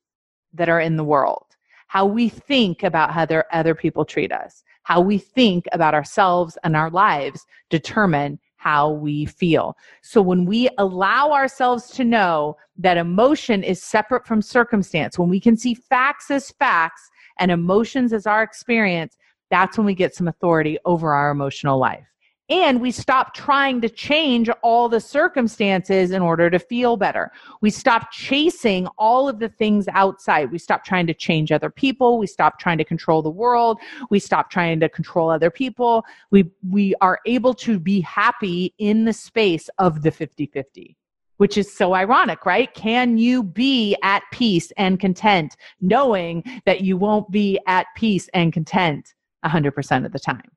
that 0.53 0.69
are 0.69 0.79
in 0.79 0.95
the 0.95 1.03
world, 1.03 1.47
how 1.87 2.05
we 2.05 2.29
think 2.29 2.83
about 2.83 3.13
how 3.13 3.23
other, 3.51 3.73
people 3.73 4.05
treat 4.05 4.31
us, 4.31 4.63
how 4.83 5.01
we 5.01 5.17
think 5.17 5.65
about 5.71 5.95
ourselves 5.95 6.55
and 6.63 6.75
our 6.77 6.91
lives 6.91 7.47
determine 7.71 8.37
how 8.61 8.91
we 8.91 9.25
feel. 9.25 9.75
So 10.03 10.21
when 10.21 10.45
we 10.45 10.69
allow 10.77 11.31
ourselves 11.31 11.89
to 11.91 12.03
know 12.03 12.57
that 12.77 12.95
emotion 12.95 13.63
is 13.63 13.81
separate 13.81 14.27
from 14.27 14.39
circumstance, 14.39 15.17
when 15.17 15.29
we 15.29 15.39
can 15.39 15.57
see 15.57 15.73
facts 15.73 16.29
as 16.29 16.51
facts 16.51 17.09
and 17.39 17.49
emotions 17.49 18.13
as 18.13 18.27
our 18.27 18.43
experience, 18.43 19.17
that's 19.49 19.79
when 19.79 19.87
we 19.87 19.95
get 19.95 20.13
some 20.13 20.27
authority 20.27 20.77
over 20.85 21.11
our 21.11 21.31
emotional 21.31 21.79
life. 21.79 22.10
And 22.51 22.81
we 22.81 22.91
stop 22.91 23.33
trying 23.33 23.79
to 23.81 23.89
change 23.89 24.49
all 24.61 24.89
the 24.89 24.99
circumstances 24.99 26.11
in 26.11 26.21
order 26.21 26.49
to 26.49 26.59
feel 26.59 26.97
better. 26.97 27.31
We 27.61 27.69
stop 27.69 28.11
chasing 28.11 28.87
all 28.97 29.29
of 29.29 29.39
the 29.39 29.49
things 29.49 29.87
outside. 29.87 30.51
We 30.51 30.57
stop 30.57 30.83
trying 30.83 31.07
to 31.07 31.13
change 31.13 31.51
other 31.51 31.69
people. 31.69 32.19
We 32.19 32.27
stop 32.27 32.59
trying 32.59 32.77
to 32.79 32.83
control 32.83 33.21
the 33.21 33.29
world. 33.29 33.79
We 34.09 34.19
stop 34.19 34.51
trying 34.51 34.81
to 34.81 34.89
control 34.89 35.29
other 35.29 35.49
people. 35.49 36.03
We, 36.29 36.51
we 36.69 36.93
are 36.99 37.19
able 37.25 37.53
to 37.55 37.79
be 37.79 38.01
happy 38.01 38.73
in 38.77 39.05
the 39.05 39.13
space 39.13 39.69
of 39.79 40.03
the 40.03 40.11
50 40.11 40.45
50 40.47 40.97
which 41.37 41.57
is 41.57 41.73
so 41.73 41.95
ironic, 41.95 42.45
right? 42.45 42.71
Can 42.75 43.17
you 43.17 43.41
be 43.41 43.97
at 44.03 44.21
peace 44.31 44.71
and 44.77 44.99
content 44.99 45.57
knowing 45.81 46.43
that 46.67 46.81
you 46.81 46.97
won't 46.97 47.31
be 47.31 47.59
at 47.65 47.87
peace 47.95 48.29
and 48.35 48.53
content 48.53 49.15
100% 49.43 50.05
of 50.05 50.11
the 50.11 50.19
time. 50.19 50.51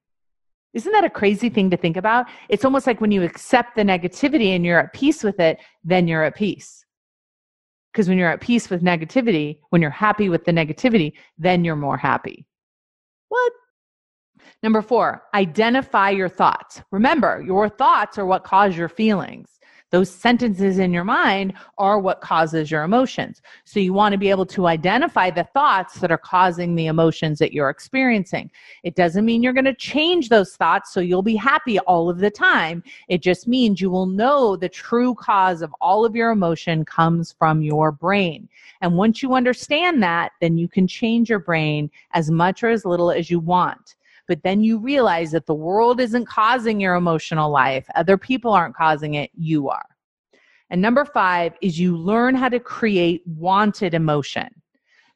Isn't 0.74 0.92
that 0.92 1.04
a 1.04 1.10
crazy 1.10 1.48
thing 1.48 1.70
to 1.70 1.76
think 1.76 1.96
about? 1.96 2.26
It's 2.48 2.64
almost 2.64 2.86
like 2.86 3.00
when 3.00 3.12
you 3.12 3.22
accept 3.22 3.76
the 3.76 3.82
negativity 3.82 4.56
and 4.56 4.64
you're 4.64 4.80
at 4.80 4.92
peace 4.92 5.22
with 5.22 5.38
it, 5.40 5.58
then 5.84 6.08
you're 6.08 6.24
at 6.24 6.34
peace. 6.34 6.84
Because 7.92 8.08
when 8.08 8.18
you're 8.18 8.30
at 8.30 8.40
peace 8.40 8.68
with 8.68 8.82
negativity, 8.82 9.58
when 9.70 9.80
you're 9.80 9.90
happy 9.90 10.28
with 10.28 10.44
the 10.44 10.50
negativity, 10.50 11.12
then 11.38 11.64
you're 11.64 11.76
more 11.76 11.96
happy. 11.96 12.44
What? 13.28 13.52
Number 14.64 14.82
four, 14.82 15.22
identify 15.32 16.10
your 16.10 16.28
thoughts. 16.28 16.82
Remember, 16.90 17.42
your 17.46 17.68
thoughts 17.68 18.18
are 18.18 18.26
what 18.26 18.42
cause 18.42 18.76
your 18.76 18.88
feelings. 18.88 19.48
Those 19.90 20.10
sentences 20.10 20.78
in 20.78 20.92
your 20.92 21.04
mind 21.04 21.52
are 21.78 22.00
what 22.00 22.20
causes 22.20 22.70
your 22.70 22.82
emotions. 22.82 23.42
So 23.64 23.78
you 23.78 23.92
want 23.92 24.12
to 24.12 24.18
be 24.18 24.30
able 24.30 24.46
to 24.46 24.66
identify 24.66 25.30
the 25.30 25.48
thoughts 25.54 26.00
that 26.00 26.10
are 26.10 26.18
causing 26.18 26.74
the 26.74 26.86
emotions 26.86 27.38
that 27.38 27.52
you're 27.52 27.70
experiencing. 27.70 28.50
It 28.82 28.96
doesn't 28.96 29.24
mean 29.24 29.42
you're 29.42 29.52
going 29.52 29.64
to 29.66 29.74
change 29.74 30.28
those 30.28 30.56
thoughts 30.56 30.92
so 30.92 31.00
you'll 31.00 31.22
be 31.22 31.36
happy 31.36 31.78
all 31.80 32.10
of 32.10 32.18
the 32.18 32.30
time. 32.30 32.82
It 33.08 33.22
just 33.22 33.46
means 33.46 33.80
you 33.80 33.90
will 33.90 34.06
know 34.06 34.56
the 34.56 34.68
true 34.68 35.14
cause 35.14 35.62
of 35.62 35.72
all 35.80 36.04
of 36.04 36.16
your 36.16 36.30
emotion 36.30 36.84
comes 36.84 37.30
from 37.30 37.62
your 37.62 37.92
brain. 37.92 38.48
And 38.80 38.96
once 38.96 39.22
you 39.22 39.34
understand 39.34 40.02
that, 40.02 40.32
then 40.40 40.58
you 40.58 40.66
can 40.66 40.88
change 40.88 41.30
your 41.30 41.38
brain 41.38 41.90
as 42.14 42.30
much 42.30 42.64
or 42.64 42.68
as 42.68 42.84
little 42.84 43.12
as 43.12 43.30
you 43.30 43.38
want 43.38 43.94
but 44.26 44.42
then 44.42 44.62
you 44.62 44.78
realize 44.78 45.30
that 45.32 45.46
the 45.46 45.54
world 45.54 46.00
isn't 46.00 46.26
causing 46.26 46.80
your 46.80 46.94
emotional 46.94 47.50
life, 47.50 47.86
other 47.94 48.18
people 48.18 48.52
aren't 48.52 48.76
causing 48.76 49.14
it, 49.14 49.30
you 49.34 49.68
are. 49.68 49.86
And 50.70 50.80
number 50.80 51.04
five 51.04 51.52
is 51.60 51.78
you 51.78 51.96
learn 51.96 52.34
how 52.34 52.48
to 52.48 52.58
create 52.58 53.22
wanted 53.26 53.94
emotion. 53.94 54.48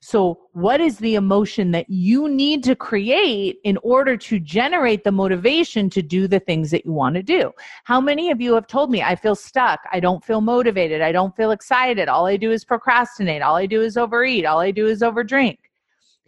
So, 0.00 0.38
what 0.52 0.80
is 0.80 0.98
the 0.98 1.16
emotion 1.16 1.72
that 1.72 1.90
you 1.90 2.28
need 2.28 2.62
to 2.64 2.76
create 2.76 3.58
in 3.64 3.76
order 3.82 4.16
to 4.16 4.38
generate 4.38 5.02
the 5.02 5.10
motivation 5.10 5.90
to 5.90 6.02
do 6.02 6.28
the 6.28 6.38
things 6.38 6.70
that 6.70 6.86
you 6.86 6.92
want 6.92 7.16
to 7.16 7.22
do? 7.24 7.50
How 7.82 8.00
many 8.00 8.30
of 8.30 8.40
you 8.40 8.54
have 8.54 8.68
told 8.68 8.92
me, 8.92 9.02
I 9.02 9.16
feel 9.16 9.34
stuck, 9.34 9.80
I 9.90 9.98
don't 9.98 10.24
feel 10.24 10.40
motivated, 10.40 11.02
I 11.02 11.10
don't 11.10 11.34
feel 11.34 11.50
excited, 11.50 12.08
all 12.08 12.26
I 12.26 12.36
do 12.36 12.52
is 12.52 12.64
procrastinate, 12.64 13.42
all 13.42 13.56
I 13.56 13.66
do 13.66 13.82
is 13.82 13.96
overeat, 13.96 14.46
all 14.46 14.60
I 14.60 14.70
do 14.70 14.86
is 14.86 15.02
overdrink? 15.02 15.58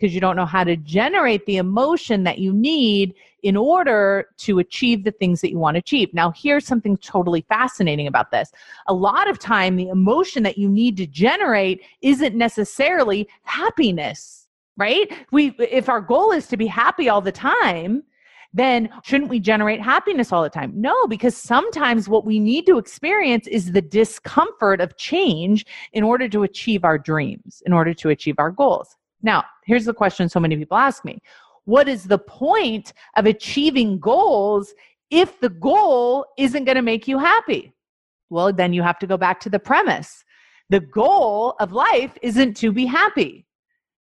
Because 0.00 0.14
you 0.14 0.20
don't 0.20 0.36
know 0.36 0.46
how 0.46 0.64
to 0.64 0.76
generate 0.76 1.44
the 1.44 1.58
emotion 1.58 2.24
that 2.24 2.38
you 2.38 2.54
need 2.54 3.14
in 3.42 3.54
order 3.56 4.28
to 4.38 4.58
achieve 4.58 5.04
the 5.04 5.10
things 5.10 5.42
that 5.42 5.50
you 5.50 5.58
want 5.58 5.74
to 5.74 5.80
achieve. 5.80 6.12
Now, 6.14 6.30
here's 6.30 6.66
something 6.66 6.96
totally 6.98 7.42
fascinating 7.42 8.06
about 8.06 8.30
this. 8.30 8.50
A 8.86 8.94
lot 8.94 9.28
of 9.28 9.38
time, 9.38 9.76
the 9.76 9.88
emotion 9.88 10.42
that 10.44 10.56
you 10.56 10.68
need 10.68 10.96
to 10.96 11.06
generate 11.06 11.82
isn't 12.00 12.34
necessarily 12.34 13.28
happiness, 13.42 14.48
right? 14.78 15.12
We, 15.32 15.54
if 15.58 15.88
our 15.88 16.00
goal 16.00 16.32
is 16.32 16.46
to 16.48 16.56
be 16.56 16.66
happy 16.66 17.08
all 17.08 17.20
the 17.20 17.32
time, 17.32 18.02
then 18.52 18.88
shouldn't 19.04 19.30
we 19.30 19.38
generate 19.38 19.80
happiness 19.80 20.32
all 20.32 20.42
the 20.42 20.50
time? 20.50 20.72
No, 20.74 21.06
because 21.06 21.36
sometimes 21.36 22.08
what 22.08 22.24
we 22.24 22.38
need 22.40 22.66
to 22.66 22.78
experience 22.78 23.46
is 23.46 23.72
the 23.72 23.82
discomfort 23.82 24.80
of 24.80 24.96
change 24.96 25.66
in 25.92 26.02
order 26.02 26.28
to 26.28 26.42
achieve 26.42 26.84
our 26.84 26.98
dreams, 26.98 27.62
in 27.64 27.72
order 27.72 27.94
to 27.94 28.08
achieve 28.08 28.36
our 28.38 28.50
goals. 28.50 28.96
Now, 29.22 29.44
here's 29.64 29.84
the 29.84 29.94
question 29.94 30.28
so 30.28 30.40
many 30.40 30.56
people 30.56 30.76
ask 30.76 31.04
me 31.04 31.22
what 31.64 31.88
is 31.88 32.04
the 32.04 32.18
point 32.18 32.92
of 33.16 33.26
achieving 33.26 33.98
goals 33.98 34.74
if 35.10 35.38
the 35.40 35.50
goal 35.50 36.26
isn't 36.38 36.64
going 36.64 36.76
to 36.76 36.82
make 36.82 37.06
you 37.06 37.18
happy? 37.18 37.72
Well, 38.30 38.52
then 38.52 38.72
you 38.72 38.82
have 38.82 38.98
to 39.00 39.06
go 39.06 39.16
back 39.16 39.40
to 39.40 39.50
the 39.50 39.58
premise. 39.58 40.24
The 40.70 40.80
goal 40.80 41.56
of 41.60 41.72
life 41.72 42.16
isn't 42.22 42.56
to 42.58 42.72
be 42.72 42.86
happy. 42.86 43.46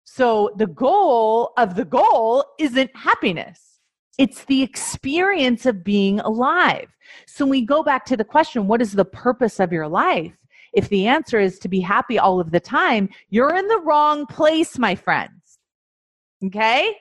So 0.06 0.52
the 0.58 0.68
goal 0.68 1.54
of 1.58 1.76
the 1.76 1.86
goal 1.86 2.46
isn't 2.60 2.96
happiness. 2.96 3.80
It's 4.18 4.46
the 4.46 4.62
experience 4.62 5.66
of 5.66 5.84
being 5.84 6.20
alive. 6.22 6.88
So 7.26 7.46
we 7.46 7.66
go 7.66 7.84
back 7.84 8.06
to 8.06 8.18
the 8.18 8.24
question 8.24 8.68
what 8.68 8.82
is 8.82 8.94
the 8.94 9.06
purpose 9.06 9.60
of 9.60 9.74
your 9.74 9.88
life? 9.88 10.34
If 10.74 10.90
the 10.90 11.08
answer 11.08 11.40
is 11.40 11.60
to 11.60 11.70
be 11.70 11.80
happy 11.80 12.18
all 12.18 12.40
of 12.40 12.52
the 12.52 12.60
time, 12.60 13.10
you're 13.30 13.56
in 13.56 13.68
the 13.68 13.80
wrong 13.80 14.26
place, 14.26 14.78
my 14.78 14.96
friends. 14.96 15.60
Okay? 16.44 16.96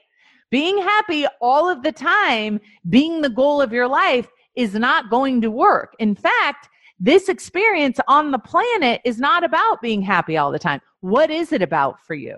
being 0.52 0.76
happy 0.76 1.26
all 1.40 1.68
of 1.68 1.82
the 1.82 1.90
time, 1.90 2.60
being 2.90 3.22
the 3.22 3.30
goal 3.30 3.60
of 3.60 3.72
your 3.72 3.88
life, 3.88 4.28
is 4.54 4.74
not 4.74 5.10
going 5.10 5.40
to 5.40 5.50
work. 5.50 5.96
In 5.98 6.14
fact, 6.14 6.68
this 7.00 7.30
experience 7.30 7.98
on 8.06 8.30
the 8.30 8.38
planet 8.38 9.00
is 9.04 9.18
not 9.18 9.42
about 9.42 9.80
being 9.80 10.02
happy 10.02 10.36
all 10.36 10.52
the 10.52 10.58
time. 10.58 10.80
What 11.00 11.30
is 11.30 11.52
it 11.52 11.62
about 11.62 11.96
for 12.06 12.14
you? 12.14 12.36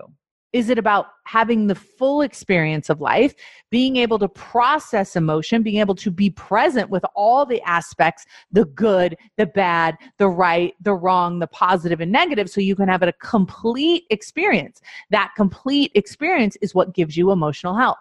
Is 0.55 0.69
it 0.69 0.79
about 0.79 1.07
having 1.25 1.67
the 1.67 1.75
full 1.75 2.21
experience 2.21 2.89
of 2.89 3.01
life, 3.01 3.35
being 3.71 3.97
able 3.97 4.17
to 4.19 4.29
process 4.29 5.17
emotion, 5.17 5.63
being 5.63 5.81
able 5.81 5.95
to 5.95 6.09
be 6.09 6.29
present 6.29 6.89
with 6.89 7.03
all 7.13 7.45
the 7.45 7.61
aspects 7.63 8.25
the 8.53 8.63
good, 8.63 9.17
the 9.35 9.47
bad, 9.47 9.97
the 10.17 10.29
right, 10.29 10.73
the 10.79 10.93
wrong, 10.93 11.39
the 11.39 11.47
positive, 11.47 11.99
and 11.99 12.09
negative 12.09 12.49
so 12.49 12.61
you 12.61 12.73
can 12.73 12.87
have 12.87 13.03
a 13.03 13.11
complete 13.21 14.05
experience? 14.11 14.79
That 15.09 15.33
complete 15.35 15.91
experience 15.93 16.55
is 16.61 16.73
what 16.73 16.95
gives 16.95 17.17
you 17.17 17.31
emotional 17.31 17.75
health. 17.75 17.97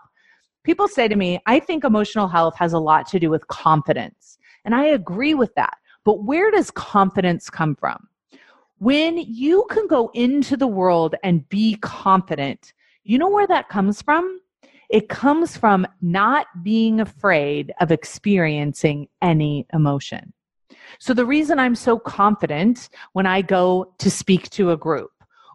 People 0.63 0.87
say 0.87 1.09
to 1.09 1.17
me, 1.17 1.41
I 1.47 1.59
think 1.59 1.83
emotional 1.83 2.29
health 2.29 2.55
has 2.57 2.73
a 2.73 2.79
lot 2.79 3.09
to 3.09 3.19
do 3.19 3.31
with 3.31 3.49
confidence. 3.49 4.39
And 4.65 4.77
I 4.77 4.85
agree 4.85 5.35
with 5.35 5.53
that. 5.57 5.77
But 6.05 6.23
where 6.23 6.53
does 6.53 6.71
confidence 6.71 7.51
come 7.51 7.75
from? 7.75 8.07
When 8.85 9.17
you 9.17 9.65
can 9.71 9.87
go 9.87 10.11
into 10.13 10.59
the 10.59 10.67
world 10.67 11.15
and 11.25 11.49
be 11.49 11.77
confident, 11.77 12.75
you 13.03 13.17
know 13.17 13.31
where 13.31 13.47
that 13.47 13.71
comes 13.71 14.03
from? 14.03 14.43
It 14.91 15.09
comes 15.09 15.57
from 15.57 15.87
not 16.03 16.49
being 16.63 17.01
afraid 17.01 17.73
of 17.81 17.91
experiencing 17.91 19.09
any 19.23 19.67
emotion. 19.73 20.35
So, 20.99 21.15
the 21.15 21.25
reason 21.25 21.59
I'm 21.59 21.75
so 21.75 21.99
confident 21.99 22.91
when 23.15 23.25
I 23.25 23.41
go 23.41 23.95
to 24.01 24.11
speak 24.11 24.51
to 24.51 24.73
a 24.73 24.77
group, 24.77 25.13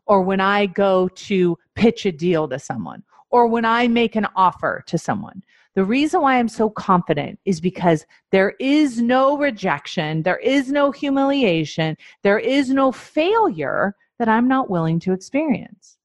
or 0.08 0.24
when 0.24 0.42
I 0.42 0.66
go 0.66 1.08
to 1.08 1.56
pitch 1.76 2.08
a 2.08 2.12
deal 2.12 2.48
to 2.48 2.58
someone, 2.58 3.04
or 3.30 3.46
when 3.46 3.64
I 3.64 3.88
make 3.88 4.16
an 4.16 4.26
offer 4.36 4.84
to 4.88 4.98
someone, 4.98 5.44
the 5.80 5.86
reason 5.86 6.20
why 6.20 6.38
I'm 6.38 6.50
so 6.50 6.70
confident 6.70 7.40
is 7.46 7.62
because 7.62 8.06
there 8.32 8.54
is 8.60 9.00
no 9.00 9.38
rejection, 9.38 10.24
there 10.24 10.40
is 10.40 10.70
no 10.70 10.92
humiliation, 10.92 11.96
there 12.22 12.38
is 12.38 12.70
no 12.70 12.92
failure 12.92 13.96
that 14.18 14.28
I'm 14.28 14.46
not 14.46 14.70
willing 14.70 15.00
to 15.00 15.14
experience. 15.14 15.98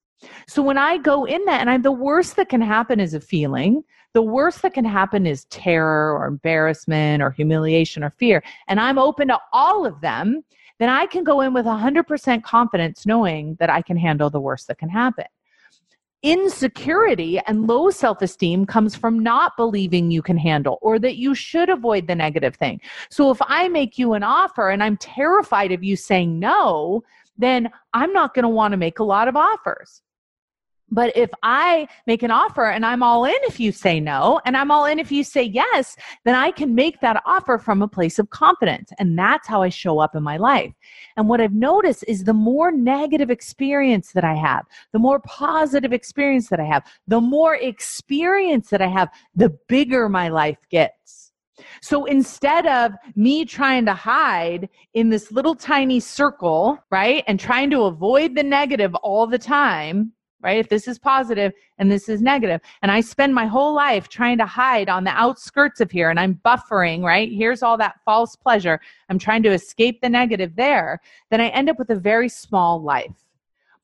So 0.47 0.63
when 0.63 0.79
I 0.79 0.99
go 0.99 1.25
in 1.25 1.45
that, 1.47 1.61
and 1.61 1.69
I'm 1.69 1.83
the 1.83 1.91
worst 1.91 2.37
that 2.37 2.49
can 2.49 2.61
happen 2.61 3.01
is 3.01 3.15
a 3.15 3.21
feeling, 3.21 3.83
the 4.13 4.23
worst 4.23 4.63
that 4.63 4.75
can 4.75 4.85
happen 4.85 5.27
is 5.27 5.47
terror 5.47 6.17
or 6.17 6.27
embarrassment 6.27 7.21
or 7.21 7.33
humiliation 7.33 8.05
or 8.05 8.11
fear, 8.11 8.45
and 8.69 8.79
I'm 8.79 8.97
open 8.97 9.27
to 9.27 9.41
all 9.53 9.85
of 9.85 10.01
them, 10.01 10.45
then 10.79 10.89
I 10.89 11.07
can 11.07 11.25
go 11.25 11.41
in 11.41 11.53
with 11.53 11.67
100% 11.67 12.45
confidence 12.45 13.07
knowing 13.07 13.57
that 13.59 13.71
I 13.71 13.83
can 13.83 13.97
handle 13.97 14.31
the 14.31 14.39
worst 14.39 14.69
that 14.69 14.79
can 14.79 14.89
happen 14.89 15.27
insecurity 16.25 17.39
and 17.47 17.67
low 17.67 17.91
self 17.91 18.23
esteem 18.23 18.65
comes 18.65 18.97
from 18.97 19.19
not 19.19 19.57
believing 19.59 20.11
you 20.11 20.23
can 20.23 20.39
handle 20.39 20.79
or 20.81 20.99
that 20.99 21.17
you 21.17 21.35
should 21.35 21.69
avoid 21.69 22.09
the 22.09 22.15
negative 22.15 22.57
thing. 22.57 22.81
So 23.11 23.31
if 23.31 23.39
I 23.43 23.69
make 23.69 23.99
you 23.99 24.15
an 24.15 24.23
offer 24.23 24.71
and 24.71 24.83
I'm 24.83 24.97
terrified 24.97 25.71
of 25.71 25.85
you 25.85 25.97
saying 25.97 26.39
no, 26.39 27.05
then 27.37 27.71
I'm 27.93 28.13
not 28.13 28.33
going 28.33 28.45
to 28.45 28.49
want 28.49 28.73
to 28.73 28.79
make 28.79 29.01
a 29.01 29.05
lot 29.05 29.29
of 29.29 29.37
offers. 29.37 30.01
But 30.91 31.17
if 31.17 31.31
I 31.43 31.89
make 32.07 32.23
an 32.23 32.31
offer 32.31 32.67
and 32.67 32.85
I'm 32.85 33.03
all 33.03 33.25
in 33.25 33.35
if 33.45 33.59
you 33.59 33.73
say 33.73 33.99
no, 34.01 34.41
and 34.45 34.57
I'm 34.57 34.71
all 34.71 34.85
in 34.85 34.99
if 34.99 35.11
you 35.11 35.25
say 35.25 35.43
yes, 35.43 35.97
then 36.25 36.35
I 36.35 36.51
can 36.51 36.75
make 36.75 37.01
that 37.01 37.23
offer 37.27 37.59
from 37.59 37.83
a 37.83 37.89
place 37.89 38.19
of 38.19 38.31
confidence. 38.31 38.91
And 38.99 39.19
that's 39.19 39.49
how 39.49 39.63
I 39.63 39.71
show 39.71 39.99
up 39.99 40.15
in 40.15 40.23
my 40.23 40.37
life. 40.37 40.73
And 41.17 41.29
what 41.29 41.41
I've 41.41 41.55
noticed 41.55 42.05
is 42.07 42.25
the 42.25 42.35
more 42.35 42.71
negative 42.71 43.31
experience 43.31 44.13
that 44.13 44.25
I 44.25 44.35
have, 44.35 44.67
the 44.93 44.99
more 44.99 45.21
positive 45.21 45.93
experience 45.93 46.49
that 46.49 46.61
I 46.61 46.65
have, 46.65 46.85
the 47.09 47.21
more 47.21 47.57
experience 47.57 48.71
that 48.71 48.83
I 48.83 48.89
have, 48.89 49.09
the 49.35 49.57
bigger 49.69 50.09
my 50.09 50.29
life 50.29 50.59
gets. 50.71 51.33
So 51.81 52.05
instead 52.05 52.67
of 52.67 52.93
me 53.15 53.45
trying 53.45 53.87
to 53.87 53.95
hide 53.95 54.69
in 54.95 55.09
this 55.09 55.31
little 55.31 55.55
tiny 55.55 56.01
circle, 56.01 56.79
right, 56.91 57.23
and 57.27 57.39
trying 57.39 57.71
to 57.71 57.83
avoid 57.83 58.35
the 58.35 58.43
negative 58.43 58.95
all 58.97 59.27
the 59.27 59.39
time, 59.39 60.13
right? 60.45 60.59
If 60.59 60.69
this 60.69 60.87
is 60.87 60.99
positive 60.99 61.53
and 61.79 61.91
this 61.91 62.09
is 62.09 62.21
negative, 62.21 62.61
and 62.83 62.93
I 62.93 63.01
spend 63.01 63.35
my 63.35 63.47
whole 63.47 63.75
life 63.75 64.09
trying 64.09 64.39
to 64.39 64.47
hide 64.47 64.89
on 64.89 65.03
the 65.03 65.11
outskirts 65.11 65.81
of 65.81 65.91
here 65.91 66.11
and 66.11 66.21
I'm 66.21 66.39
buffering, 66.45 67.03
right? 67.03 67.33
Here's 67.33 67.63
all 67.63 67.79
that 67.79 67.99
false 68.05 68.37
pleasure. 68.37 68.79
I'm 69.09 69.19
trying 69.19 69.43
to 69.45 69.53
escape 69.53 70.01
the 70.01 70.09
negative 70.09 70.55
there, 70.55 71.01
then 71.31 71.41
I 71.41 71.49
end 71.49 71.71
up 71.71 71.79
with 71.79 71.91
a 71.91 71.97
very 71.97 72.29
small 72.29 72.81
life. 72.81 73.25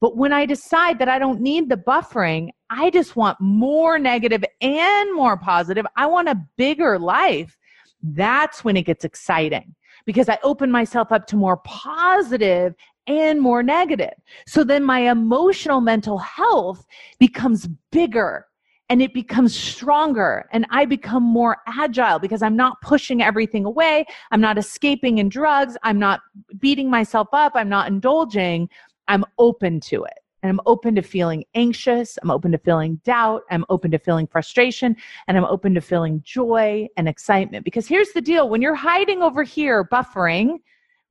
But 0.00 0.16
when 0.16 0.32
I 0.32 0.46
decide 0.46 0.98
that 0.98 1.08
I 1.08 1.18
don't 1.18 1.40
need 1.40 1.68
the 1.68 1.76
buffering, 1.76 2.50
I 2.70 2.90
just 2.90 3.16
want 3.16 3.40
more 3.40 3.98
negative 3.98 4.44
and 4.60 5.14
more 5.14 5.36
positive. 5.36 5.86
I 5.96 6.06
want 6.06 6.28
a 6.28 6.40
bigger 6.56 6.98
life. 6.98 7.56
That's 8.02 8.64
when 8.64 8.76
it 8.76 8.82
gets 8.82 9.04
exciting 9.04 9.74
because 10.06 10.28
I 10.28 10.38
open 10.42 10.70
myself 10.70 11.12
up 11.12 11.26
to 11.28 11.36
more 11.36 11.58
positive 11.58 12.74
and 13.10 13.40
more 13.40 13.62
negative. 13.62 14.14
So 14.46 14.62
then 14.62 14.84
my 14.84 15.10
emotional 15.10 15.80
mental 15.80 16.18
health 16.18 16.86
becomes 17.18 17.68
bigger 17.90 18.46
and 18.88 19.02
it 19.02 19.12
becomes 19.12 19.54
stronger 19.54 20.48
and 20.52 20.66
I 20.70 20.84
become 20.84 21.22
more 21.22 21.58
agile 21.66 22.18
because 22.18 22.42
I'm 22.42 22.56
not 22.56 22.80
pushing 22.82 23.22
everything 23.22 23.64
away. 23.64 24.04
I'm 24.30 24.40
not 24.40 24.58
escaping 24.58 25.18
in 25.18 25.28
drugs. 25.28 25.76
I'm 25.82 25.98
not 25.98 26.20
beating 26.58 26.88
myself 26.88 27.28
up. 27.32 27.52
I'm 27.54 27.68
not 27.68 27.88
indulging. 27.88 28.68
I'm 29.08 29.24
open 29.38 29.80
to 29.80 30.04
it. 30.04 30.14
And 30.42 30.50
I'm 30.50 30.60
open 30.64 30.94
to 30.94 31.02
feeling 31.02 31.44
anxious. 31.54 32.18
I'm 32.22 32.30
open 32.30 32.50
to 32.52 32.58
feeling 32.58 33.00
doubt. 33.04 33.42
I'm 33.50 33.64
open 33.68 33.90
to 33.90 33.98
feeling 33.98 34.26
frustration. 34.26 34.96
And 35.28 35.36
I'm 35.36 35.44
open 35.44 35.74
to 35.74 35.80
feeling 35.80 36.22
joy 36.24 36.88
and 36.96 37.08
excitement. 37.08 37.64
Because 37.64 37.86
here's 37.86 38.12
the 38.12 38.22
deal 38.22 38.48
when 38.48 38.62
you're 38.62 38.74
hiding 38.74 39.22
over 39.22 39.42
here, 39.42 39.84
buffering, 39.84 40.60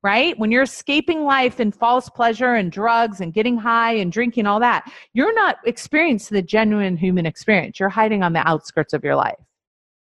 right? 0.02 0.38
When 0.38 0.50
you're 0.50 0.62
escaping 0.62 1.24
life 1.24 1.60
and 1.60 1.74
false 1.74 2.08
pleasure 2.08 2.54
and 2.54 2.72
drugs 2.72 3.20
and 3.20 3.34
getting 3.34 3.58
high 3.58 3.92
and 3.92 4.10
drinking 4.10 4.46
all 4.46 4.60
that, 4.60 4.90
you're 5.12 5.34
not 5.34 5.56
experiencing 5.66 6.34
the 6.34 6.42
genuine 6.42 6.96
human 6.96 7.26
experience. 7.26 7.78
You're 7.78 7.90
hiding 7.90 8.22
on 8.22 8.32
the 8.32 8.46
outskirts 8.48 8.92
of 8.92 9.04
your 9.04 9.16
life. 9.16 9.36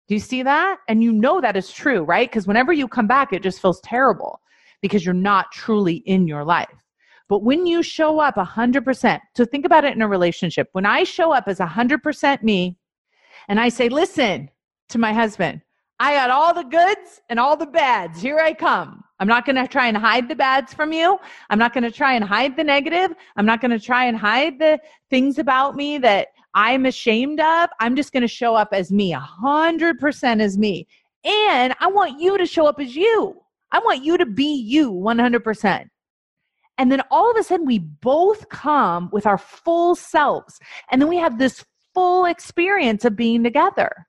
Do 0.08 0.14
you 0.14 0.20
see 0.20 0.44
that? 0.44 0.80
And 0.88 1.02
you 1.02 1.12
know 1.12 1.42
that 1.42 1.56
is 1.56 1.72
true, 1.72 2.04
right? 2.04 2.30
Because 2.30 2.46
whenever 2.46 2.74
you 2.74 2.88
come 2.88 3.08
back, 3.08 3.32
it 3.34 3.42
just 3.42 3.62
feels 3.62 3.80
terrible 3.82 4.42
because 4.82 5.06
you're 5.06 5.14
not 5.14 5.52
truly 5.52 5.96
in 6.06 6.28
your 6.28 6.44
life. 6.44 6.68
But 7.28 7.44
when 7.44 7.66
you 7.66 7.82
show 7.82 8.20
up 8.20 8.36
100%, 8.36 9.20
so 9.36 9.46
think 9.46 9.66
about 9.66 9.84
it 9.84 9.96
in 9.96 10.02
a 10.04 10.08
relationship. 10.08 10.70
When 10.74 10.86
I 10.86 11.04
show 11.04 11.32
up 11.32 11.46
as 11.48 11.58
100% 11.58 12.44
me 12.44 12.78
and 13.48 13.60
I 13.60 13.70
say, 13.70 13.90
listen 13.90 14.50
to 14.90 15.00
my 15.00 15.12
husband, 15.12 15.62
I 16.00 16.14
got 16.14 16.30
all 16.30 16.54
the 16.54 16.64
goods 16.64 17.22
and 17.30 17.40
all 17.40 17.58
the 17.58 17.66
bads. 17.66 18.22
Here 18.22 18.38
I 18.38 18.54
come 18.54 19.05
I'm 19.20 19.28
not 19.28 19.46
going 19.46 19.56
to 19.56 19.68
try 19.68 19.88
and 19.88 19.96
hide 19.96 20.28
the 20.28 20.36
bads 20.36 20.74
from 20.74 20.92
you. 20.92 21.18
I'm 21.50 21.60
not 21.60 21.74
going 21.74 21.84
to 21.84 21.92
try 21.92 22.14
and 22.14 22.24
hide 22.24 22.58
the 22.58 22.64
negative. 22.64 23.16
I'm 23.38 23.46
not 23.46 23.62
going 23.62 23.72
to 23.72 23.80
try 23.80 24.06
and 24.06 24.18
hide 24.18 24.60
the 24.60 24.80
things 25.10 25.40
about 25.40 25.76
me 25.76 25.98
that 26.00 26.30
I'm 26.54 26.86
ashamed 26.86 27.40
of. 27.40 27.70
I'm 27.80 27.96
just 27.96 28.12
going 28.12 28.22
to 28.22 28.28
show 28.28 28.56
up 28.56 28.70
as 28.72 28.92
me, 28.92 29.14
100% 29.14 30.42
as 30.42 30.58
me. 30.58 30.88
And 31.24 31.74
I 31.80 31.88
want 31.88 32.20
you 32.20 32.38
to 32.38 32.46
show 32.46 32.68
up 32.68 32.80
as 32.80 32.96
you. 32.96 33.36
I 33.72 33.80
want 33.80 34.04
you 34.04 34.18
to 34.18 34.26
be 34.26 34.54
you 34.54 34.92
100%. 34.92 35.86
And 36.78 36.92
then 36.92 37.02
all 37.10 37.32
of 37.32 37.38
a 37.38 37.44
sudden, 37.44 37.66
we 37.66 37.80
both 37.80 38.50
come 38.50 39.10
with 39.14 39.26
our 39.26 39.38
full 39.38 39.96
selves. 39.96 40.60
And 40.92 41.02
then 41.02 41.08
we 41.10 41.18
have 41.18 41.40
this 41.40 41.64
full 41.94 42.26
experience 42.26 43.06
of 43.06 43.16
being 43.16 43.44
together 43.44 44.06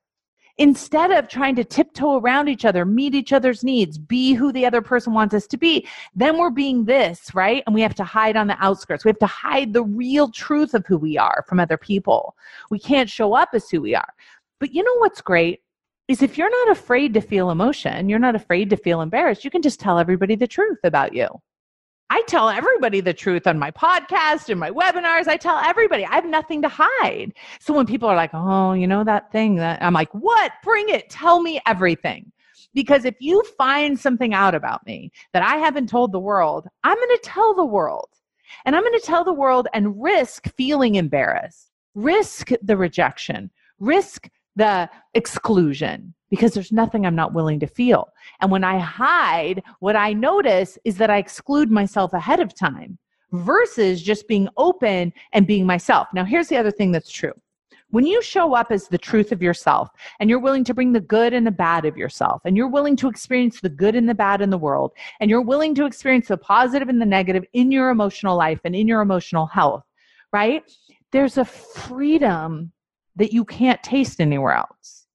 instead 0.59 1.11
of 1.11 1.29
trying 1.29 1.55
to 1.57 1.65
tiptoe 1.65 2.19
around 2.19 2.49
each 2.49 2.65
other, 2.65 2.85
meet 2.85 3.15
each 3.15 3.33
other's 3.33 3.63
needs, 3.63 3.99
be 3.99 4.33
who 4.33 4.53
the 4.53 4.65
other 4.65 4.81
person 4.81 5.13
wants 5.13 5.35
us 5.35 5.47
to 5.49 5.57
be, 5.57 5.87
then 6.15 6.39
we're 6.39 6.51
being 6.51 6.85
this, 6.85 7.35
right? 7.35 7.63
And 7.67 7.75
we 7.75 7.83
have 7.83 7.95
to 7.97 8.05
hide 8.05 8.37
on 8.37 8.47
the 8.47 8.57
outskirts. 8.65 9.05
We 9.05 9.11
have 9.11 9.19
to 9.19 9.27
hide 9.27 9.73
the 9.73 9.85
real 9.85 10.31
truth 10.31 10.75
of 10.75 10.87
who 10.87 10.97
we 10.97 11.19
are 11.19 11.45
from 11.47 11.61
other 11.61 11.77
people. 11.77 12.37
We 12.71 12.79
can't 12.79 13.11
show 13.11 13.35
up 13.35 13.51
as 13.53 13.69
who 13.69 13.81
we 13.83 13.95
are. 13.95 14.15
But 14.59 14.73
you 14.73 14.83
know 14.83 14.97
what's 14.99 15.21
great? 15.21 15.61
Is 16.09 16.23
if 16.23 16.39
you're 16.39 16.67
not 16.67 16.77
afraid 16.77 17.13
to 17.15 17.21
feel 17.21 17.51
emotion, 17.51 18.09
you're 18.09 18.19
not 18.19 18.37
afraid 18.37 18.71
to 18.71 18.77
feel 18.77 19.01
embarrassed, 19.01 19.45
you 19.45 19.51
can 19.51 19.63
just 19.63 19.81
tell 19.81 19.99
everybody 19.99 20.37
the 20.37 20.47
truth 20.47 20.79
about 20.85 21.13
you. 21.13 21.29
I 22.09 22.23
tell 22.29 22.49
everybody 22.49 23.01
the 23.01 23.13
truth 23.13 23.47
on 23.47 23.59
my 23.59 23.71
podcast 23.73 24.49
and 24.49 24.61
my 24.61 24.71
webinars. 24.71 25.27
I 25.27 25.37
tell 25.37 25.57
everybody 25.57 26.05
I 26.05 26.15
have 26.15 26.25
nothing 26.25 26.63
to 26.63 26.69
hide. 26.73 27.33
So 27.59 27.75
when 27.75 27.87
people 27.87 28.09
are 28.09 28.15
like, 28.15 28.31
oh, 28.33 28.75
you 28.75 28.87
know 28.87 29.03
that 29.03 29.33
thing 29.33 29.57
that 29.57 29.83
I'm 29.83 29.93
like, 29.93 30.13
what? 30.13 30.53
Bring 30.63 30.89
it. 30.89 31.11
Tell 31.11 31.41
me 31.41 31.61
everything. 31.67 32.31
Because 32.75 33.05
if 33.05 33.17
you 33.19 33.43
find 33.59 33.99
something 33.99 34.35
out 34.35 34.55
about 34.55 34.87
me 34.87 35.11
that 35.33 35.43
I 35.43 35.57
haven't 35.57 35.89
told 35.89 36.13
the 36.13 36.21
world, 36.21 36.69
I'm 36.85 36.97
going 36.97 37.09
to 37.09 37.21
tell 37.25 37.55
the 37.55 37.65
world. 37.65 38.09
And 38.65 38.77
I'm 38.77 38.83
going 38.83 38.99
to 38.99 39.07
tell 39.07 39.25
the 39.25 39.33
world 39.33 39.67
and 39.75 40.01
risk 40.01 40.47
feeling 40.57 40.95
embarrassed, 40.95 41.71
risk 41.95 42.51
the 42.63 42.77
rejection, 42.77 43.51
risk 43.81 44.29
the 44.55 44.89
exclusion 45.15 46.15
because 46.31 46.55
there's 46.55 46.73
nothing 46.73 47.07
I'm 47.07 47.15
not 47.15 47.35
willing 47.35 47.61
to 47.61 47.67
feel. 47.67 48.09
And 48.41 48.51
when 48.51 48.65
I 48.65 48.79
hide, 48.79 49.63
what 49.81 49.97
I 49.97 50.13
notice 50.13 50.79
is 50.85 50.97
that 50.99 51.11
I 51.11 51.19
exclude 51.19 51.71
myself 51.71 52.13
ahead 52.13 52.41
of 52.41 52.55
time 52.55 52.99
versus 53.33 54.03
just 54.03 54.29
being 54.29 54.49
open 54.57 55.13
and 55.33 55.47
being 55.47 55.67
myself. 55.67 56.09
Now, 56.15 56.25
here's 56.25 56.49
the 56.49 56.57
other 56.57 56.71
thing 56.71 56.93
that's 56.93 57.11
true. 57.11 57.33
When 57.91 58.05
you 58.05 58.21
show 58.21 58.55
up 58.55 58.73
as 58.73 58.89
the 58.89 58.99
truth 58.99 59.31
of 59.31 59.43
yourself 59.43 59.91
and 60.19 60.29
you're 60.29 60.41
willing 60.41 60.65
to 60.65 60.75
bring 60.75 60.93
the 60.93 61.01
good 61.01 61.33
and 61.33 61.47
the 61.47 61.53
bad 61.53 61.85
of 61.85 61.97
yourself 61.97 62.43
and 62.45 62.57
you're 62.57 62.69
willing 62.69 62.97
to 62.97 63.09
experience 63.09 63.61
the 63.61 63.69
good 63.69 63.95
and 63.95 64.09
the 64.09 64.15
bad 64.15 64.41
in 64.41 64.51
the 64.51 64.59
world 64.59 64.91
and 65.21 65.31
you're 65.31 65.41
willing 65.41 65.75
to 65.77 65.87
experience 65.87 66.27
the 66.29 66.37
positive 66.37 66.89
and 66.89 67.01
the 67.01 67.07
negative 67.07 67.45
in 67.53 67.71
your 67.71 67.91
emotional 67.91 68.37
life 68.37 68.61
and 68.65 68.75
in 68.75 68.89
your 68.89 69.03
emotional 69.03 69.47
health, 69.47 69.85
right? 70.33 70.65
There's 71.13 71.39
a 71.39 71.45
freedom 71.45 72.73
that 73.15 73.33
you 73.33 73.45
can't 73.45 73.83
taste 73.85 74.21
anywhere 74.21 74.55
else. 74.55 75.06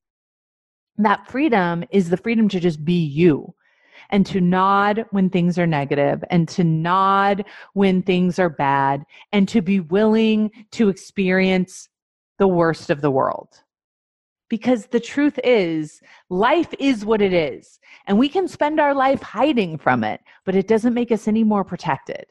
That 0.98 1.28
freedom 1.30 1.84
is 1.92 2.10
the 2.10 2.18
freedom 2.18 2.50
to 2.50 2.60
just 2.60 2.84
be 2.84 3.04
you 3.04 3.54
and 4.10 4.26
to 4.26 4.42
nod 4.42 5.06
when 5.12 5.30
things 5.30 5.58
are 5.58 5.68
negative 5.68 6.24
and 6.30 6.48
to 6.50 6.64
nod 6.64 7.46
when 7.74 8.02
things 8.02 8.38
are 8.40 8.50
bad 8.50 9.04
and 9.32 9.48
to 9.48 9.62
be 9.62 9.80
willing 9.80 10.52
to 10.72 10.90
experience 10.90 11.90
the 12.38 12.48
worst 12.48 12.90
of 12.90 13.02
the 13.02 13.12
world. 13.12 13.48
Because 14.50 14.88
the 14.88 15.00
truth 15.00 15.40
is, 15.46 16.02
life 16.30 16.74
is 16.78 17.06
what 17.06 17.22
it 17.22 17.32
is. 17.32 17.80
And 18.06 18.20
we 18.20 18.28
can 18.28 18.50
spend 18.50 18.82
our 18.82 18.94
life 18.94 19.22
hiding 19.22 19.78
from 19.78 20.04
it, 20.04 20.20
but 20.46 20.56
it 20.56 20.68
doesn't 20.68 20.94
make 20.94 21.12
us 21.12 21.28
any 21.28 21.46
more 21.46 21.64
protected. 21.64 22.26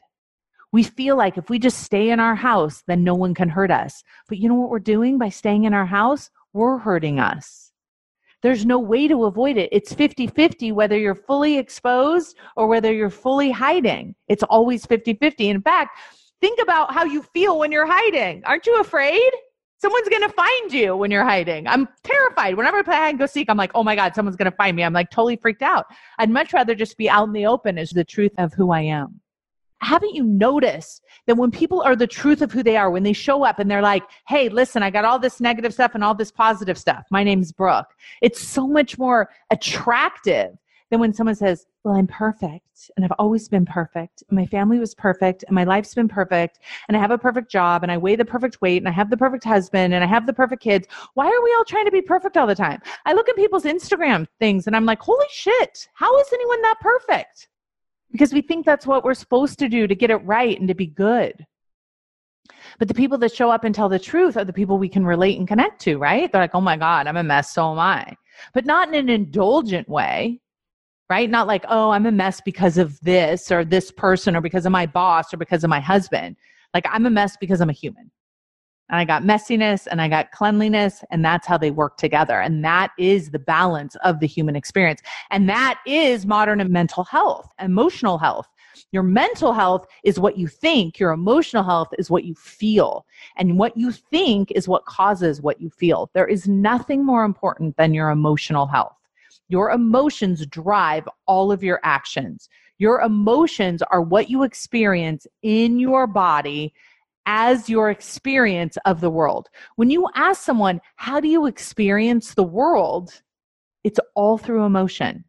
We 0.71 0.83
feel 0.83 1.17
like 1.17 1.37
if 1.37 1.49
we 1.49 1.57
just 1.57 1.79
stay 1.79 2.11
in 2.11 2.19
our 2.19 2.35
house, 2.35 2.83
then 2.87 3.03
no 3.03 3.15
one 3.15 3.33
can 3.33 3.49
hurt 3.49 3.71
us. 3.71 4.03
But 4.29 4.37
you 4.37 4.47
know 4.47 4.55
what 4.55 4.69
we're 4.69 4.79
doing 4.79 5.17
by 5.17 5.29
staying 5.29 5.63
in 5.63 5.73
our 5.73 5.87
house? 5.87 6.29
We're 6.53 6.77
hurting 6.77 7.19
us. 7.19 7.70
There's 8.41 8.65
no 8.65 8.79
way 8.79 9.07
to 9.07 9.25
avoid 9.25 9.57
it. 9.57 9.69
It's 9.71 9.93
50 9.93 10.27
50 10.27 10.71
whether 10.71 10.97
you're 10.97 11.15
fully 11.15 11.57
exposed 11.57 12.37
or 12.55 12.67
whether 12.67 12.91
you're 12.91 13.09
fully 13.09 13.51
hiding. 13.51 14.15
It's 14.27 14.43
always 14.43 14.85
50 14.85 15.13
50. 15.15 15.49
In 15.49 15.61
fact, 15.61 15.97
think 16.41 16.59
about 16.61 16.93
how 16.93 17.03
you 17.03 17.21
feel 17.21 17.59
when 17.59 17.71
you're 17.71 17.87
hiding. 17.87 18.43
Aren't 18.45 18.65
you 18.65 18.79
afraid? 18.79 19.31
Someone's 19.79 20.09
going 20.09 20.21
to 20.21 20.29
find 20.29 20.71
you 20.71 20.95
when 20.95 21.09
you're 21.09 21.23
hiding. 21.23 21.67
I'm 21.67 21.87
terrified. 22.03 22.55
Whenever 22.55 22.77
I 22.77 22.81
play 22.83 22.95
hide 22.95 23.09
and 23.09 23.19
go 23.19 23.25
seek, 23.25 23.49
I'm 23.49 23.57
like, 23.57 23.71
oh 23.73 23.83
my 23.83 23.95
God, 23.95 24.13
someone's 24.13 24.35
going 24.35 24.49
to 24.51 24.55
find 24.55 24.75
me. 24.75 24.83
I'm 24.83 24.93
like 24.93 25.09
totally 25.09 25.37
freaked 25.37 25.63
out. 25.63 25.85
I'd 26.19 26.29
much 26.29 26.53
rather 26.53 26.75
just 26.75 26.97
be 26.97 27.09
out 27.09 27.25
in 27.25 27.33
the 27.33 27.47
open 27.47 27.79
as 27.79 27.89
the 27.89 28.03
truth 28.03 28.33
of 28.37 28.53
who 28.53 28.71
I 28.71 28.81
am 28.81 29.21
haven't 29.81 30.15
you 30.15 30.23
noticed 30.23 31.03
that 31.27 31.35
when 31.35 31.51
people 31.51 31.81
are 31.81 31.95
the 31.95 32.07
truth 32.07 32.41
of 32.41 32.51
who 32.51 32.63
they 32.63 32.77
are, 32.77 32.89
when 32.89 33.03
they 33.03 33.13
show 33.13 33.43
up 33.43 33.59
and 33.59 33.69
they're 33.69 33.81
like, 33.81 34.03
hey, 34.27 34.49
listen, 34.49 34.83
I 34.83 34.89
got 34.89 35.05
all 35.05 35.19
this 35.19 35.39
negative 35.39 35.73
stuff 35.73 35.95
and 35.95 36.03
all 36.03 36.15
this 36.15 36.31
positive 36.31 36.77
stuff. 36.77 37.05
My 37.11 37.23
name's 37.23 37.51
Brooke. 37.51 37.93
It's 38.21 38.41
so 38.41 38.67
much 38.67 38.97
more 38.97 39.29
attractive 39.49 40.51
than 40.91 40.99
when 40.99 41.13
someone 41.13 41.35
says, 41.35 41.65
well, 41.83 41.95
I'm 41.95 42.05
perfect 42.05 42.91
and 42.95 43.05
I've 43.05 43.13
always 43.17 43.47
been 43.47 43.65
perfect. 43.65 44.23
My 44.29 44.45
family 44.45 44.77
was 44.77 44.93
perfect 44.93 45.43
and 45.47 45.55
my 45.55 45.63
life's 45.63 45.95
been 45.95 46.09
perfect 46.09 46.59
and 46.87 46.97
I 46.97 46.99
have 46.99 47.11
a 47.11 47.17
perfect 47.17 47.49
job 47.49 47.81
and 47.81 47.91
I 47.91 47.97
weigh 47.97 48.17
the 48.17 48.25
perfect 48.25 48.61
weight 48.61 48.81
and 48.81 48.89
I 48.89 48.91
have 48.91 49.09
the 49.09 49.17
perfect 49.17 49.45
husband 49.45 49.93
and 49.93 50.03
I 50.03 50.07
have 50.07 50.27
the 50.27 50.33
perfect 50.33 50.61
kids. 50.61 50.87
Why 51.13 51.25
are 51.25 51.43
we 51.43 51.55
all 51.57 51.63
trying 51.65 51.85
to 51.85 51.91
be 51.91 52.01
perfect 52.01 52.35
all 52.37 52.45
the 52.45 52.55
time? 52.55 52.81
I 53.05 53.13
look 53.13 53.29
at 53.29 53.35
people's 53.37 53.63
Instagram 53.63 54.27
things 54.39 54.67
and 54.67 54.75
I'm 54.75 54.85
like, 54.85 54.99
holy 54.99 55.25
shit, 55.31 55.87
how 55.93 56.15
is 56.19 56.27
anyone 56.33 56.61
that 56.61 56.75
perfect? 56.81 57.47
Because 58.11 58.33
we 58.33 58.41
think 58.41 58.65
that's 58.65 58.87
what 58.87 59.03
we're 59.03 59.13
supposed 59.13 59.59
to 59.59 59.69
do 59.69 59.87
to 59.87 59.95
get 59.95 60.11
it 60.11 60.17
right 60.17 60.59
and 60.59 60.67
to 60.67 60.73
be 60.75 60.87
good. 60.87 61.45
But 62.79 62.87
the 62.87 62.93
people 62.93 63.17
that 63.19 63.33
show 63.33 63.51
up 63.51 63.63
and 63.63 63.73
tell 63.73 63.89
the 63.89 63.99
truth 63.99 64.37
are 64.37 64.45
the 64.45 64.53
people 64.53 64.77
we 64.77 64.89
can 64.89 65.05
relate 65.05 65.37
and 65.37 65.47
connect 65.47 65.81
to, 65.81 65.97
right? 65.97 66.31
They're 66.31 66.41
like, 66.41 66.55
oh 66.55 66.61
my 66.61 66.77
God, 66.77 67.07
I'm 67.07 67.17
a 67.17 67.23
mess, 67.23 67.53
so 67.53 67.71
am 67.71 67.79
I. 67.79 68.15
But 68.53 68.65
not 68.65 68.89
in 68.89 68.95
an 68.95 69.09
indulgent 69.09 69.87
way, 69.87 70.39
right? 71.09 71.29
Not 71.29 71.47
like, 71.47 71.65
oh, 71.69 71.91
I'm 71.91 72.05
a 72.05 72.11
mess 72.11 72.41
because 72.41 72.77
of 72.77 72.99
this 73.01 73.51
or 73.51 73.63
this 73.63 73.91
person 73.91 74.35
or 74.35 74.41
because 74.41 74.65
of 74.65 74.71
my 74.71 74.85
boss 74.85 75.33
or 75.33 75.37
because 75.37 75.63
of 75.63 75.69
my 75.69 75.79
husband. 75.79 76.37
Like, 76.73 76.85
I'm 76.89 77.05
a 77.05 77.09
mess 77.09 77.37
because 77.37 77.61
I'm 77.61 77.69
a 77.69 77.73
human 77.73 78.11
and 78.91 78.99
I 78.99 79.05
got 79.05 79.23
messiness 79.23 79.87
and 79.89 80.01
I 80.01 80.09
got 80.09 80.31
cleanliness, 80.31 81.03
and 81.09 81.23
that's 81.23 81.47
how 81.47 81.57
they 81.57 81.71
work 81.71 81.95
together. 81.97 82.41
And 82.41 82.63
that 82.65 82.91
is 82.99 83.31
the 83.31 83.39
balance 83.39 83.95
of 84.03 84.19
the 84.19 84.27
human 84.27 84.57
experience. 84.57 85.01
And 85.31 85.47
that 85.47 85.79
is 85.87 86.25
modern 86.25 86.69
mental 86.71 87.05
health, 87.05 87.49
emotional 87.59 88.17
health. 88.17 88.47
Your 88.91 89.03
mental 89.03 89.53
health 89.53 89.87
is 90.03 90.19
what 90.19 90.37
you 90.37 90.47
think, 90.47 90.99
your 90.99 91.11
emotional 91.11 91.63
health 91.63 91.87
is 91.97 92.09
what 92.09 92.25
you 92.25 92.35
feel. 92.35 93.05
And 93.37 93.57
what 93.57 93.75
you 93.77 93.93
think 93.93 94.51
is 94.51 94.67
what 94.67 94.85
causes 94.85 95.41
what 95.41 95.61
you 95.61 95.69
feel. 95.69 96.11
There 96.13 96.27
is 96.27 96.47
nothing 96.47 97.05
more 97.05 97.23
important 97.23 97.77
than 97.77 97.93
your 97.93 98.09
emotional 98.09 98.67
health. 98.67 98.97
Your 99.47 99.71
emotions 99.71 100.45
drive 100.45 101.07
all 101.27 101.51
of 101.51 101.63
your 101.63 101.79
actions. 101.83 102.49
Your 102.77 103.01
emotions 103.01 103.81
are 103.83 104.01
what 104.01 104.29
you 104.29 104.43
experience 104.43 105.27
in 105.43 105.79
your 105.79 106.07
body 106.07 106.73
as 107.25 107.69
your 107.69 107.89
experience 107.89 108.77
of 108.85 109.01
the 109.01 109.09
world. 109.09 109.47
When 109.75 109.89
you 109.89 110.07
ask 110.15 110.41
someone, 110.43 110.81
How 110.95 111.19
do 111.19 111.27
you 111.27 111.45
experience 111.45 112.33
the 112.33 112.43
world? 112.43 113.21
It's 113.83 113.99
all 114.15 114.37
through 114.37 114.65
emotion. 114.65 115.23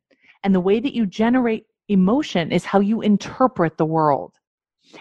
And 0.45 0.55
the 0.55 0.61
way 0.61 0.81
that 0.81 0.95
you 0.95 1.07
generate 1.07 1.67
emotion 1.89 2.53
is 2.53 2.65
how 2.65 2.81
you 2.81 3.01
interpret 3.01 3.77
the 3.77 3.87
world. 3.87 4.35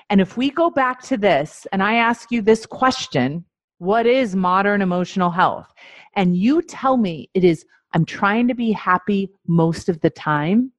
And 0.09 0.21
if 0.21 0.37
we 0.37 0.49
go 0.49 0.69
back 0.69 1.01
to 1.03 1.17
this 1.17 1.67
and 1.71 1.83
I 1.83 1.95
ask 1.95 2.31
you 2.31 2.41
this 2.41 2.65
question, 2.65 3.43
what 3.79 4.05
is 4.05 4.35
modern 4.35 4.81
emotional 4.81 5.31
health? 5.31 5.67
And 6.15 6.37
you 6.37 6.61
tell 6.61 6.97
me 6.97 7.29
it 7.33 7.43
is, 7.43 7.65
I'm 7.93 8.05
trying 8.05 8.47
to 8.47 8.55
be 8.55 8.71
happy 8.71 9.31
most 9.47 9.89
of 9.89 9.99
the 10.01 10.09
time. 10.09 10.71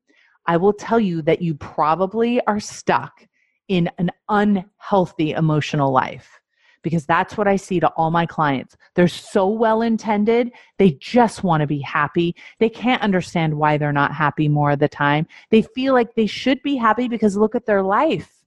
I 0.46 0.56
will 0.56 0.72
tell 0.72 1.00
you 1.00 1.22
that 1.22 1.42
you 1.42 1.54
probably 1.54 2.40
are 2.46 2.60
stuck 2.60 3.26
in 3.72 3.88
an 3.96 4.10
unhealthy 4.28 5.30
emotional 5.30 5.90
life 5.90 6.38
because 6.82 7.06
that's 7.06 7.38
what 7.38 7.48
I 7.48 7.56
see 7.56 7.80
to 7.80 7.88
all 7.96 8.10
my 8.10 8.26
clients. 8.26 8.76
They're 8.94 9.08
so 9.08 9.48
well 9.48 9.80
intended. 9.80 10.52
They 10.76 10.90
just 11.00 11.42
want 11.42 11.62
to 11.62 11.66
be 11.66 11.80
happy. 11.80 12.36
They 12.58 12.68
can't 12.68 13.00
understand 13.00 13.54
why 13.54 13.78
they're 13.78 13.90
not 13.90 14.12
happy 14.12 14.46
more 14.46 14.72
of 14.72 14.78
the 14.78 14.88
time. 14.88 15.26
They 15.50 15.62
feel 15.62 15.94
like 15.94 16.14
they 16.14 16.26
should 16.26 16.62
be 16.62 16.76
happy 16.76 17.08
because 17.08 17.34
look 17.34 17.54
at 17.54 17.64
their 17.64 17.82
life. 17.82 18.44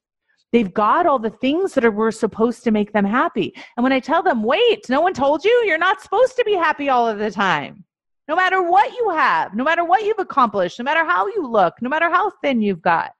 They've 0.51 0.71
got 0.71 1.07
all 1.07 1.17
the 1.17 1.31
things 1.31 1.73
that 1.73 1.85
are, 1.85 1.91
were 1.91 2.11
supposed 2.11 2.63
to 2.65 2.71
make 2.71 2.93
them 2.93 3.05
happy. 3.05 3.55
And 3.77 3.83
when 3.83 3.93
I 3.93 3.99
tell 3.99 4.21
them, 4.21 4.43
wait, 4.43 4.87
no 4.89 5.01
one 5.01 5.15
told 5.15 5.43
you 5.43 5.63
you're 5.65 5.79
not 5.79 6.01
supposed 6.01 6.35
to 6.35 6.43
be 6.43 6.53
happy 6.53 6.87
all 6.87 7.07
of 7.07 7.17
the 7.17 7.31
time. 7.31 7.83
No 8.27 8.35
matter 8.35 8.61
what 8.61 8.93
you 8.93 9.09
have, 9.09 9.55
no 9.55 9.63
matter 9.63 9.83
what 9.83 10.03
you've 10.03 10.19
accomplished, 10.19 10.77
no 10.77 10.83
matter 10.83 11.03
how 11.03 11.25
you 11.27 11.47
look, 11.47 11.73
no 11.81 11.89
matter 11.89 12.11
how 12.11 12.29
thin 12.43 12.61
you've 12.61 12.81
got 12.81 13.11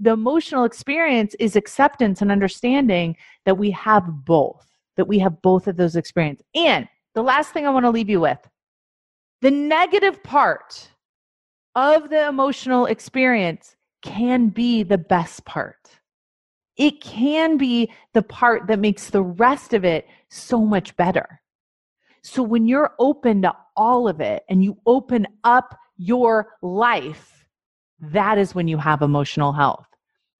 the 0.00 0.12
emotional 0.12 0.64
experience 0.64 1.34
is 1.38 1.56
acceptance 1.56 2.22
and 2.22 2.30
understanding 2.30 3.16
that 3.44 3.58
we 3.58 3.70
have 3.72 4.04
both, 4.24 4.66
that 4.96 5.08
we 5.08 5.18
have 5.18 5.42
both 5.42 5.66
of 5.66 5.76
those 5.76 5.96
experiences. 5.96 6.46
And 6.54 6.88
the 7.14 7.22
last 7.22 7.52
thing 7.52 7.66
I 7.66 7.70
want 7.70 7.84
to 7.84 7.90
leave 7.90 8.08
you 8.08 8.20
with 8.20 8.38
the 9.40 9.50
negative 9.50 10.22
part 10.22 10.88
of 11.74 12.10
the 12.10 12.28
emotional 12.28 12.86
experience 12.86 13.76
can 14.02 14.48
be 14.48 14.82
the 14.82 14.98
best 14.98 15.44
part. 15.44 15.90
It 16.76 17.00
can 17.00 17.56
be 17.56 17.92
the 18.14 18.22
part 18.22 18.66
that 18.68 18.78
makes 18.78 19.10
the 19.10 19.22
rest 19.22 19.74
of 19.74 19.84
it 19.84 20.06
so 20.28 20.64
much 20.64 20.96
better. 20.96 21.40
So 22.22 22.42
when 22.42 22.66
you're 22.66 22.94
open 22.98 23.42
to 23.42 23.54
all 23.76 24.08
of 24.08 24.20
it 24.20 24.44
and 24.48 24.62
you 24.62 24.76
open 24.86 25.26
up 25.44 25.76
your 25.96 26.54
life, 26.62 27.37
that 28.00 28.38
is 28.38 28.54
when 28.54 28.68
you 28.68 28.78
have 28.78 29.02
emotional 29.02 29.52
health. 29.52 29.86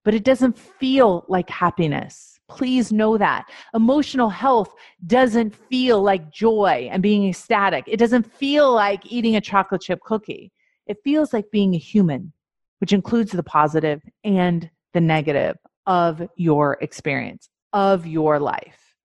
But 0.05 0.13
it 0.13 0.23
doesn't 0.23 0.57
feel 0.57 1.25
like 1.27 1.49
happiness. 1.49 2.39
Please 2.47 2.91
know 2.91 3.17
that. 3.17 3.45
Emotional 3.73 4.29
health 4.29 4.73
doesn't 5.05 5.53
feel 5.55 6.01
like 6.01 6.31
joy 6.31 6.89
and 6.91 7.03
being 7.03 7.27
ecstatic. 7.27 7.83
It 7.87 7.97
doesn't 7.97 8.31
feel 8.31 8.73
like 8.73 9.05
eating 9.05 9.35
a 9.35 9.41
chocolate 9.41 9.81
chip 9.81 9.99
cookie. 10.01 10.51
It 10.87 10.97
feels 11.03 11.33
like 11.33 11.51
being 11.51 11.75
a 11.75 11.77
human, 11.77 12.33
which 12.79 12.93
includes 12.93 13.31
the 13.31 13.43
positive 13.43 14.01
and 14.23 14.69
the 14.93 15.01
negative 15.01 15.57
of 15.85 16.27
your 16.35 16.77
experience, 16.81 17.49
of 17.73 18.07
your 18.07 18.39
life. 18.39 18.95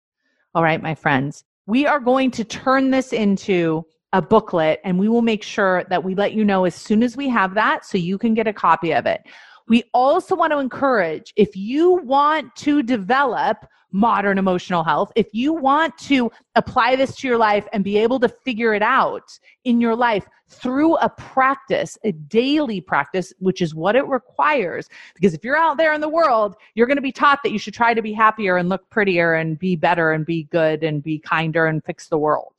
All 0.54 0.62
right, 0.62 0.80
my 0.80 0.94
friends, 0.94 1.44
we 1.66 1.86
are 1.86 2.00
going 2.00 2.30
to 2.32 2.44
turn 2.44 2.90
this 2.90 3.12
into 3.12 3.84
a 4.14 4.22
booklet 4.22 4.80
and 4.84 4.96
we 4.96 5.08
will 5.08 5.22
make 5.22 5.42
sure 5.42 5.82
that 5.90 6.04
we 6.04 6.14
let 6.14 6.32
you 6.32 6.44
know 6.44 6.64
as 6.64 6.74
soon 6.74 7.02
as 7.02 7.16
we 7.16 7.28
have 7.28 7.52
that 7.52 7.84
so 7.84 7.98
you 7.98 8.16
can 8.16 8.32
get 8.32 8.46
a 8.46 8.52
copy 8.52 8.94
of 8.94 9.06
it. 9.06 9.26
We 9.66 9.82
also 9.92 10.36
want 10.36 10.52
to 10.52 10.58
encourage 10.58 11.32
if 11.34 11.56
you 11.56 11.94
want 12.04 12.54
to 12.56 12.84
develop 12.84 13.66
modern 13.90 14.38
emotional 14.38 14.84
health, 14.84 15.10
if 15.16 15.26
you 15.32 15.52
want 15.52 15.96
to 15.98 16.30
apply 16.54 16.94
this 16.94 17.16
to 17.16 17.26
your 17.26 17.38
life 17.38 17.66
and 17.72 17.82
be 17.82 17.98
able 17.98 18.20
to 18.20 18.28
figure 18.28 18.72
it 18.72 18.82
out 18.82 19.36
in 19.64 19.80
your 19.80 19.96
life 19.96 20.28
through 20.48 20.96
a 20.98 21.08
practice, 21.08 21.98
a 22.04 22.12
daily 22.12 22.80
practice, 22.80 23.32
which 23.40 23.60
is 23.60 23.74
what 23.74 23.96
it 23.96 24.06
requires. 24.06 24.88
Because 25.16 25.34
if 25.34 25.42
you're 25.42 25.56
out 25.56 25.76
there 25.76 25.92
in 25.92 26.00
the 26.00 26.08
world, 26.08 26.54
you're 26.74 26.86
going 26.86 26.96
to 26.96 27.02
be 27.02 27.12
taught 27.12 27.40
that 27.42 27.50
you 27.50 27.58
should 27.58 27.74
try 27.74 27.94
to 27.94 28.02
be 28.02 28.12
happier 28.12 28.58
and 28.58 28.68
look 28.68 28.88
prettier 28.90 29.34
and 29.34 29.58
be 29.58 29.74
better 29.74 30.12
and 30.12 30.24
be 30.24 30.44
good 30.44 30.84
and 30.84 31.02
be 31.02 31.18
kinder 31.18 31.66
and 31.66 31.84
fix 31.84 32.08
the 32.08 32.18
world. 32.18 32.53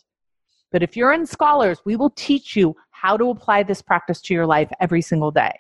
But 0.75 0.83
if 0.83 0.97
you're 0.97 1.13
in 1.13 1.25
Scholars, 1.25 1.79
we 1.85 1.95
will 1.95 2.09
teach 2.09 2.53
you 2.53 2.75
how 2.91 3.15
to 3.15 3.29
apply 3.29 3.63
this 3.63 3.81
practice 3.81 4.19
to 4.23 4.33
your 4.33 4.45
life 4.45 4.69
every 4.81 5.01
single 5.01 5.31
day. 5.31 5.53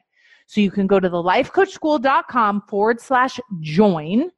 So 0.45 0.59
you 0.59 0.69
can 0.69 0.87
go 0.87 0.99
to 0.99 1.07
the 1.07 1.23
lifecoachschool.com 1.23 2.63
forward 2.67 2.99
slash 2.99 3.39
join 3.61 4.29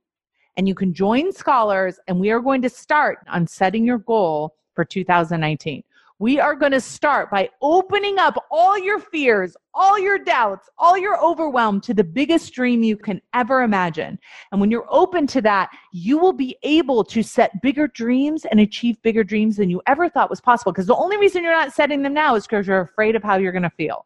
and 0.55 0.67
you 0.67 0.75
can 0.75 0.93
join 0.93 1.31
scholars 1.31 1.99
and 2.07 2.19
we 2.19 2.29
are 2.29 2.39
going 2.39 2.61
to 2.61 2.69
start 2.69 3.17
on 3.27 3.47
setting 3.47 3.87
your 3.87 3.97
goal 3.97 4.53
for 4.75 4.85
2019 4.85 5.81
we 6.19 6.39
are 6.39 6.55
going 6.55 6.71
to 6.71 6.81
start 6.81 7.29
by 7.29 7.49
opening 7.61 8.17
up 8.17 8.43
all 8.49 8.77
your 8.77 8.99
fears, 8.99 9.55
all 9.73 9.99
your 9.99 10.17
doubts, 10.17 10.67
all 10.77 10.97
your 10.97 11.23
overwhelm 11.23 11.79
to 11.81 11.93
the 11.93 12.03
biggest 12.03 12.53
dream 12.53 12.81
you 12.81 12.97
can 12.97 13.21
ever 13.35 13.61
imagine. 13.61 14.17
And 14.51 14.59
when 14.59 14.71
you're 14.71 14.87
open 14.89 15.27
to 15.27 15.41
that, 15.41 15.69
you 15.91 16.17
will 16.17 16.33
be 16.33 16.57
able 16.63 17.03
to 17.03 17.21
set 17.21 17.61
bigger 17.61 17.87
dreams 17.87 18.45
and 18.45 18.59
achieve 18.59 19.01
bigger 19.03 19.23
dreams 19.23 19.57
than 19.57 19.69
you 19.69 19.81
ever 19.85 20.09
thought 20.09 20.29
was 20.29 20.41
possible. 20.41 20.71
Because 20.71 20.87
the 20.87 20.95
only 20.95 21.17
reason 21.17 21.43
you're 21.43 21.53
not 21.53 21.73
setting 21.73 22.01
them 22.01 22.15
now 22.15 22.35
is 22.35 22.47
because 22.47 22.65
you're 22.65 22.81
afraid 22.81 23.15
of 23.15 23.23
how 23.23 23.37
you're 23.37 23.51
going 23.51 23.61
to 23.61 23.69
feel. 23.69 24.05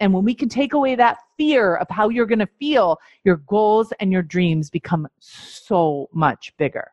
And 0.00 0.12
when 0.12 0.24
we 0.24 0.34
can 0.34 0.50
take 0.50 0.74
away 0.74 0.94
that 0.96 1.18
fear 1.38 1.76
of 1.76 1.86
how 1.88 2.10
you're 2.10 2.26
going 2.26 2.38
to 2.40 2.48
feel, 2.58 2.98
your 3.24 3.36
goals 3.36 3.94
and 3.98 4.12
your 4.12 4.22
dreams 4.22 4.68
become 4.68 5.08
so 5.20 6.10
much 6.12 6.52
bigger. 6.58 6.90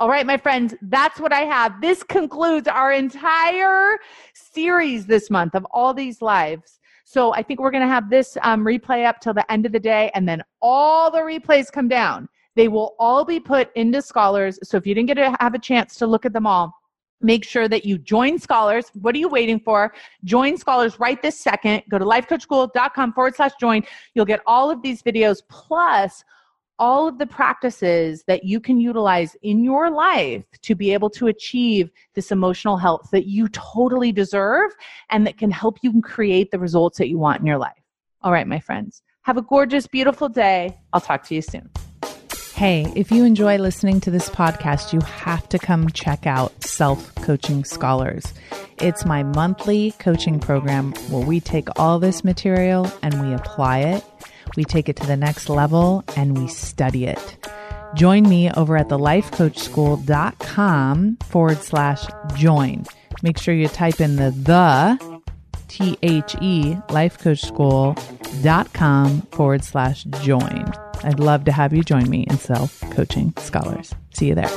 All 0.00 0.08
right, 0.08 0.24
my 0.24 0.38
friends, 0.38 0.74
that's 0.80 1.20
what 1.20 1.30
I 1.30 1.40
have. 1.40 1.82
This 1.82 2.02
concludes 2.02 2.66
our 2.66 2.90
entire 2.90 3.98
series 4.32 5.04
this 5.04 5.28
month 5.28 5.54
of 5.54 5.66
all 5.72 5.92
these 5.92 6.22
lives. 6.22 6.80
So 7.04 7.34
I 7.34 7.42
think 7.42 7.60
we're 7.60 7.70
going 7.70 7.86
to 7.86 7.92
have 7.92 8.08
this 8.08 8.38
um, 8.40 8.64
replay 8.64 9.04
up 9.04 9.20
till 9.20 9.34
the 9.34 9.50
end 9.52 9.66
of 9.66 9.72
the 9.72 9.78
day, 9.78 10.10
and 10.14 10.26
then 10.26 10.42
all 10.62 11.10
the 11.10 11.18
replays 11.18 11.70
come 11.70 11.86
down. 11.86 12.30
They 12.56 12.66
will 12.66 12.94
all 12.98 13.26
be 13.26 13.38
put 13.38 13.68
into 13.76 14.00
Scholars. 14.00 14.58
So 14.62 14.78
if 14.78 14.86
you 14.86 14.94
didn't 14.94 15.08
get 15.08 15.18
to 15.18 15.36
have 15.38 15.52
a 15.52 15.58
chance 15.58 15.96
to 15.96 16.06
look 16.06 16.24
at 16.24 16.32
them 16.32 16.46
all, 16.46 16.72
make 17.20 17.44
sure 17.44 17.68
that 17.68 17.84
you 17.84 17.98
join 17.98 18.38
scholars 18.38 18.90
what 18.94 19.14
are 19.14 19.18
you 19.18 19.28
waiting 19.28 19.60
for 19.60 19.92
join 20.24 20.56
scholars 20.56 20.98
right 20.98 21.20
this 21.20 21.38
second 21.38 21.82
go 21.90 21.98
to 21.98 22.04
lifecoachschool.com 22.06 23.12
forward 23.12 23.36
slash 23.36 23.50
join 23.60 23.82
you'll 24.14 24.24
get 24.24 24.40
all 24.46 24.70
of 24.70 24.80
these 24.80 25.02
videos 25.02 25.42
plus 25.50 26.24
all 26.80 27.06
of 27.06 27.18
the 27.18 27.26
practices 27.26 28.24
that 28.26 28.42
you 28.42 28.58
can 28.58 28.80
utilize 28.80 29.36
in 29.42 29.62
your 29.62 29.90
life 29.90 30.44
to 30.62 30.74
be 30.74 30.92
able 30.92 31.10
to 31.10 31.26
achieve 31.26 31.90
this 32.14 32.32
emotional 32.32 32.78
health 32.78 33.10
that 33.12 33.26
you 33.26 33.48
totally 33.50 34.10
deserve 34.10 34.72
and 35.10 35.26
that 35.26 35.36
can 35.36 35.50
help 35.50 35.78
you 35.82 36.00
create 36.00 36.50
the 36.50 36.58
results 36.58 36.96
that 36.96 37.08
you 37.08 37.18
want 37.18 37.38
in 37.38 37.46
your 37.46 37.58
life. 37.58 37.72
All 38.22 38.32
right, 38.32 38.46
my 38.46 38.58
friends, 38.58 39.02
have 39.22 39.36
a 39.36 39.42
gorgeous, 39.42 39.86
beautiful 39.86 40.30
day. 40.30 40.78
I'll 40.94 41.02
talk 41.02 41.22
to 41.26 41.34
you 41.34 41.42
soon. 41.42 41.70
Hey, 42.54 42.90
if 42.96 43.10
you 43.10 43.24
enjoy 43.24 43.58
listening 43.58 44.00
to 44.00 44.10
this 44.10 44.28
podcast, 44.28 44.92
you 44.92 45.00
have 45.00 45.48
to 45.50 45.58
come 45.58 45.88
check 45.90 46.26
out 46.26 46.64
Self 46.64 47.14
Coaching 47.16 47.64
Scholars. 47.64 48.32
It's 48.78 49.04
my 49.04 49.22
monthly 49.22 49.92
coaching 49.92 50.40
program 50.40 50.92
where 51.10 51.26
we 51.26 51.40
take 51.40 51.68
all 51.78 51.98
this 51.98 52.24
material 52.24 52.90
and 53.02 53.20
we 53.26 53.34
apply 53.34 53.80
it 53.80 54.04
we 54.56 54.64
take 54.64 54.88
it 54.88 54.96
to 54.96 55.06
the 55.06 55.16
next 55.16 55.48
level 55.48 56.02
and 56.16 56.36
we 56.38 56.48
study 56.48 57.06
it. 57.06 57.36
Join 57.94 58.28
me 58.28 58.50
over 58.52 58.76
at 58.76 58.88
thelifecoachschool.com 58.88 61.16
forward 61.16 61.58
slash 61.58 62.06
join. 62.34 62.84
Make 63.22 63.38
sure 63.38 63.54
you 63.54 63.68
type 63.68 64.00
in 64.00 64.16
the 64.16 64.30
the 64.30 64.98
T 65.68 65.96
H 66.02 66.34
E 66.40 66.74
lifecoachschool.com 66.88 69.22
forward 69.32 69.62
slash 69.64 70.04
join. 70.04 70.72
I'd 71.02 71.18
love 71.20 71.44
to 71.44 71.52
have 71.52 71.72
you 71.72 71.82
join 71.82 72.10
me 72.10 72.26
in 72.28 72.36
self 72.38 72.80
coaching 72.90 73.32
scholars. 73.38 73.94
See 74.12 74.28
you 74.28 74.34
there. 74.34 74.50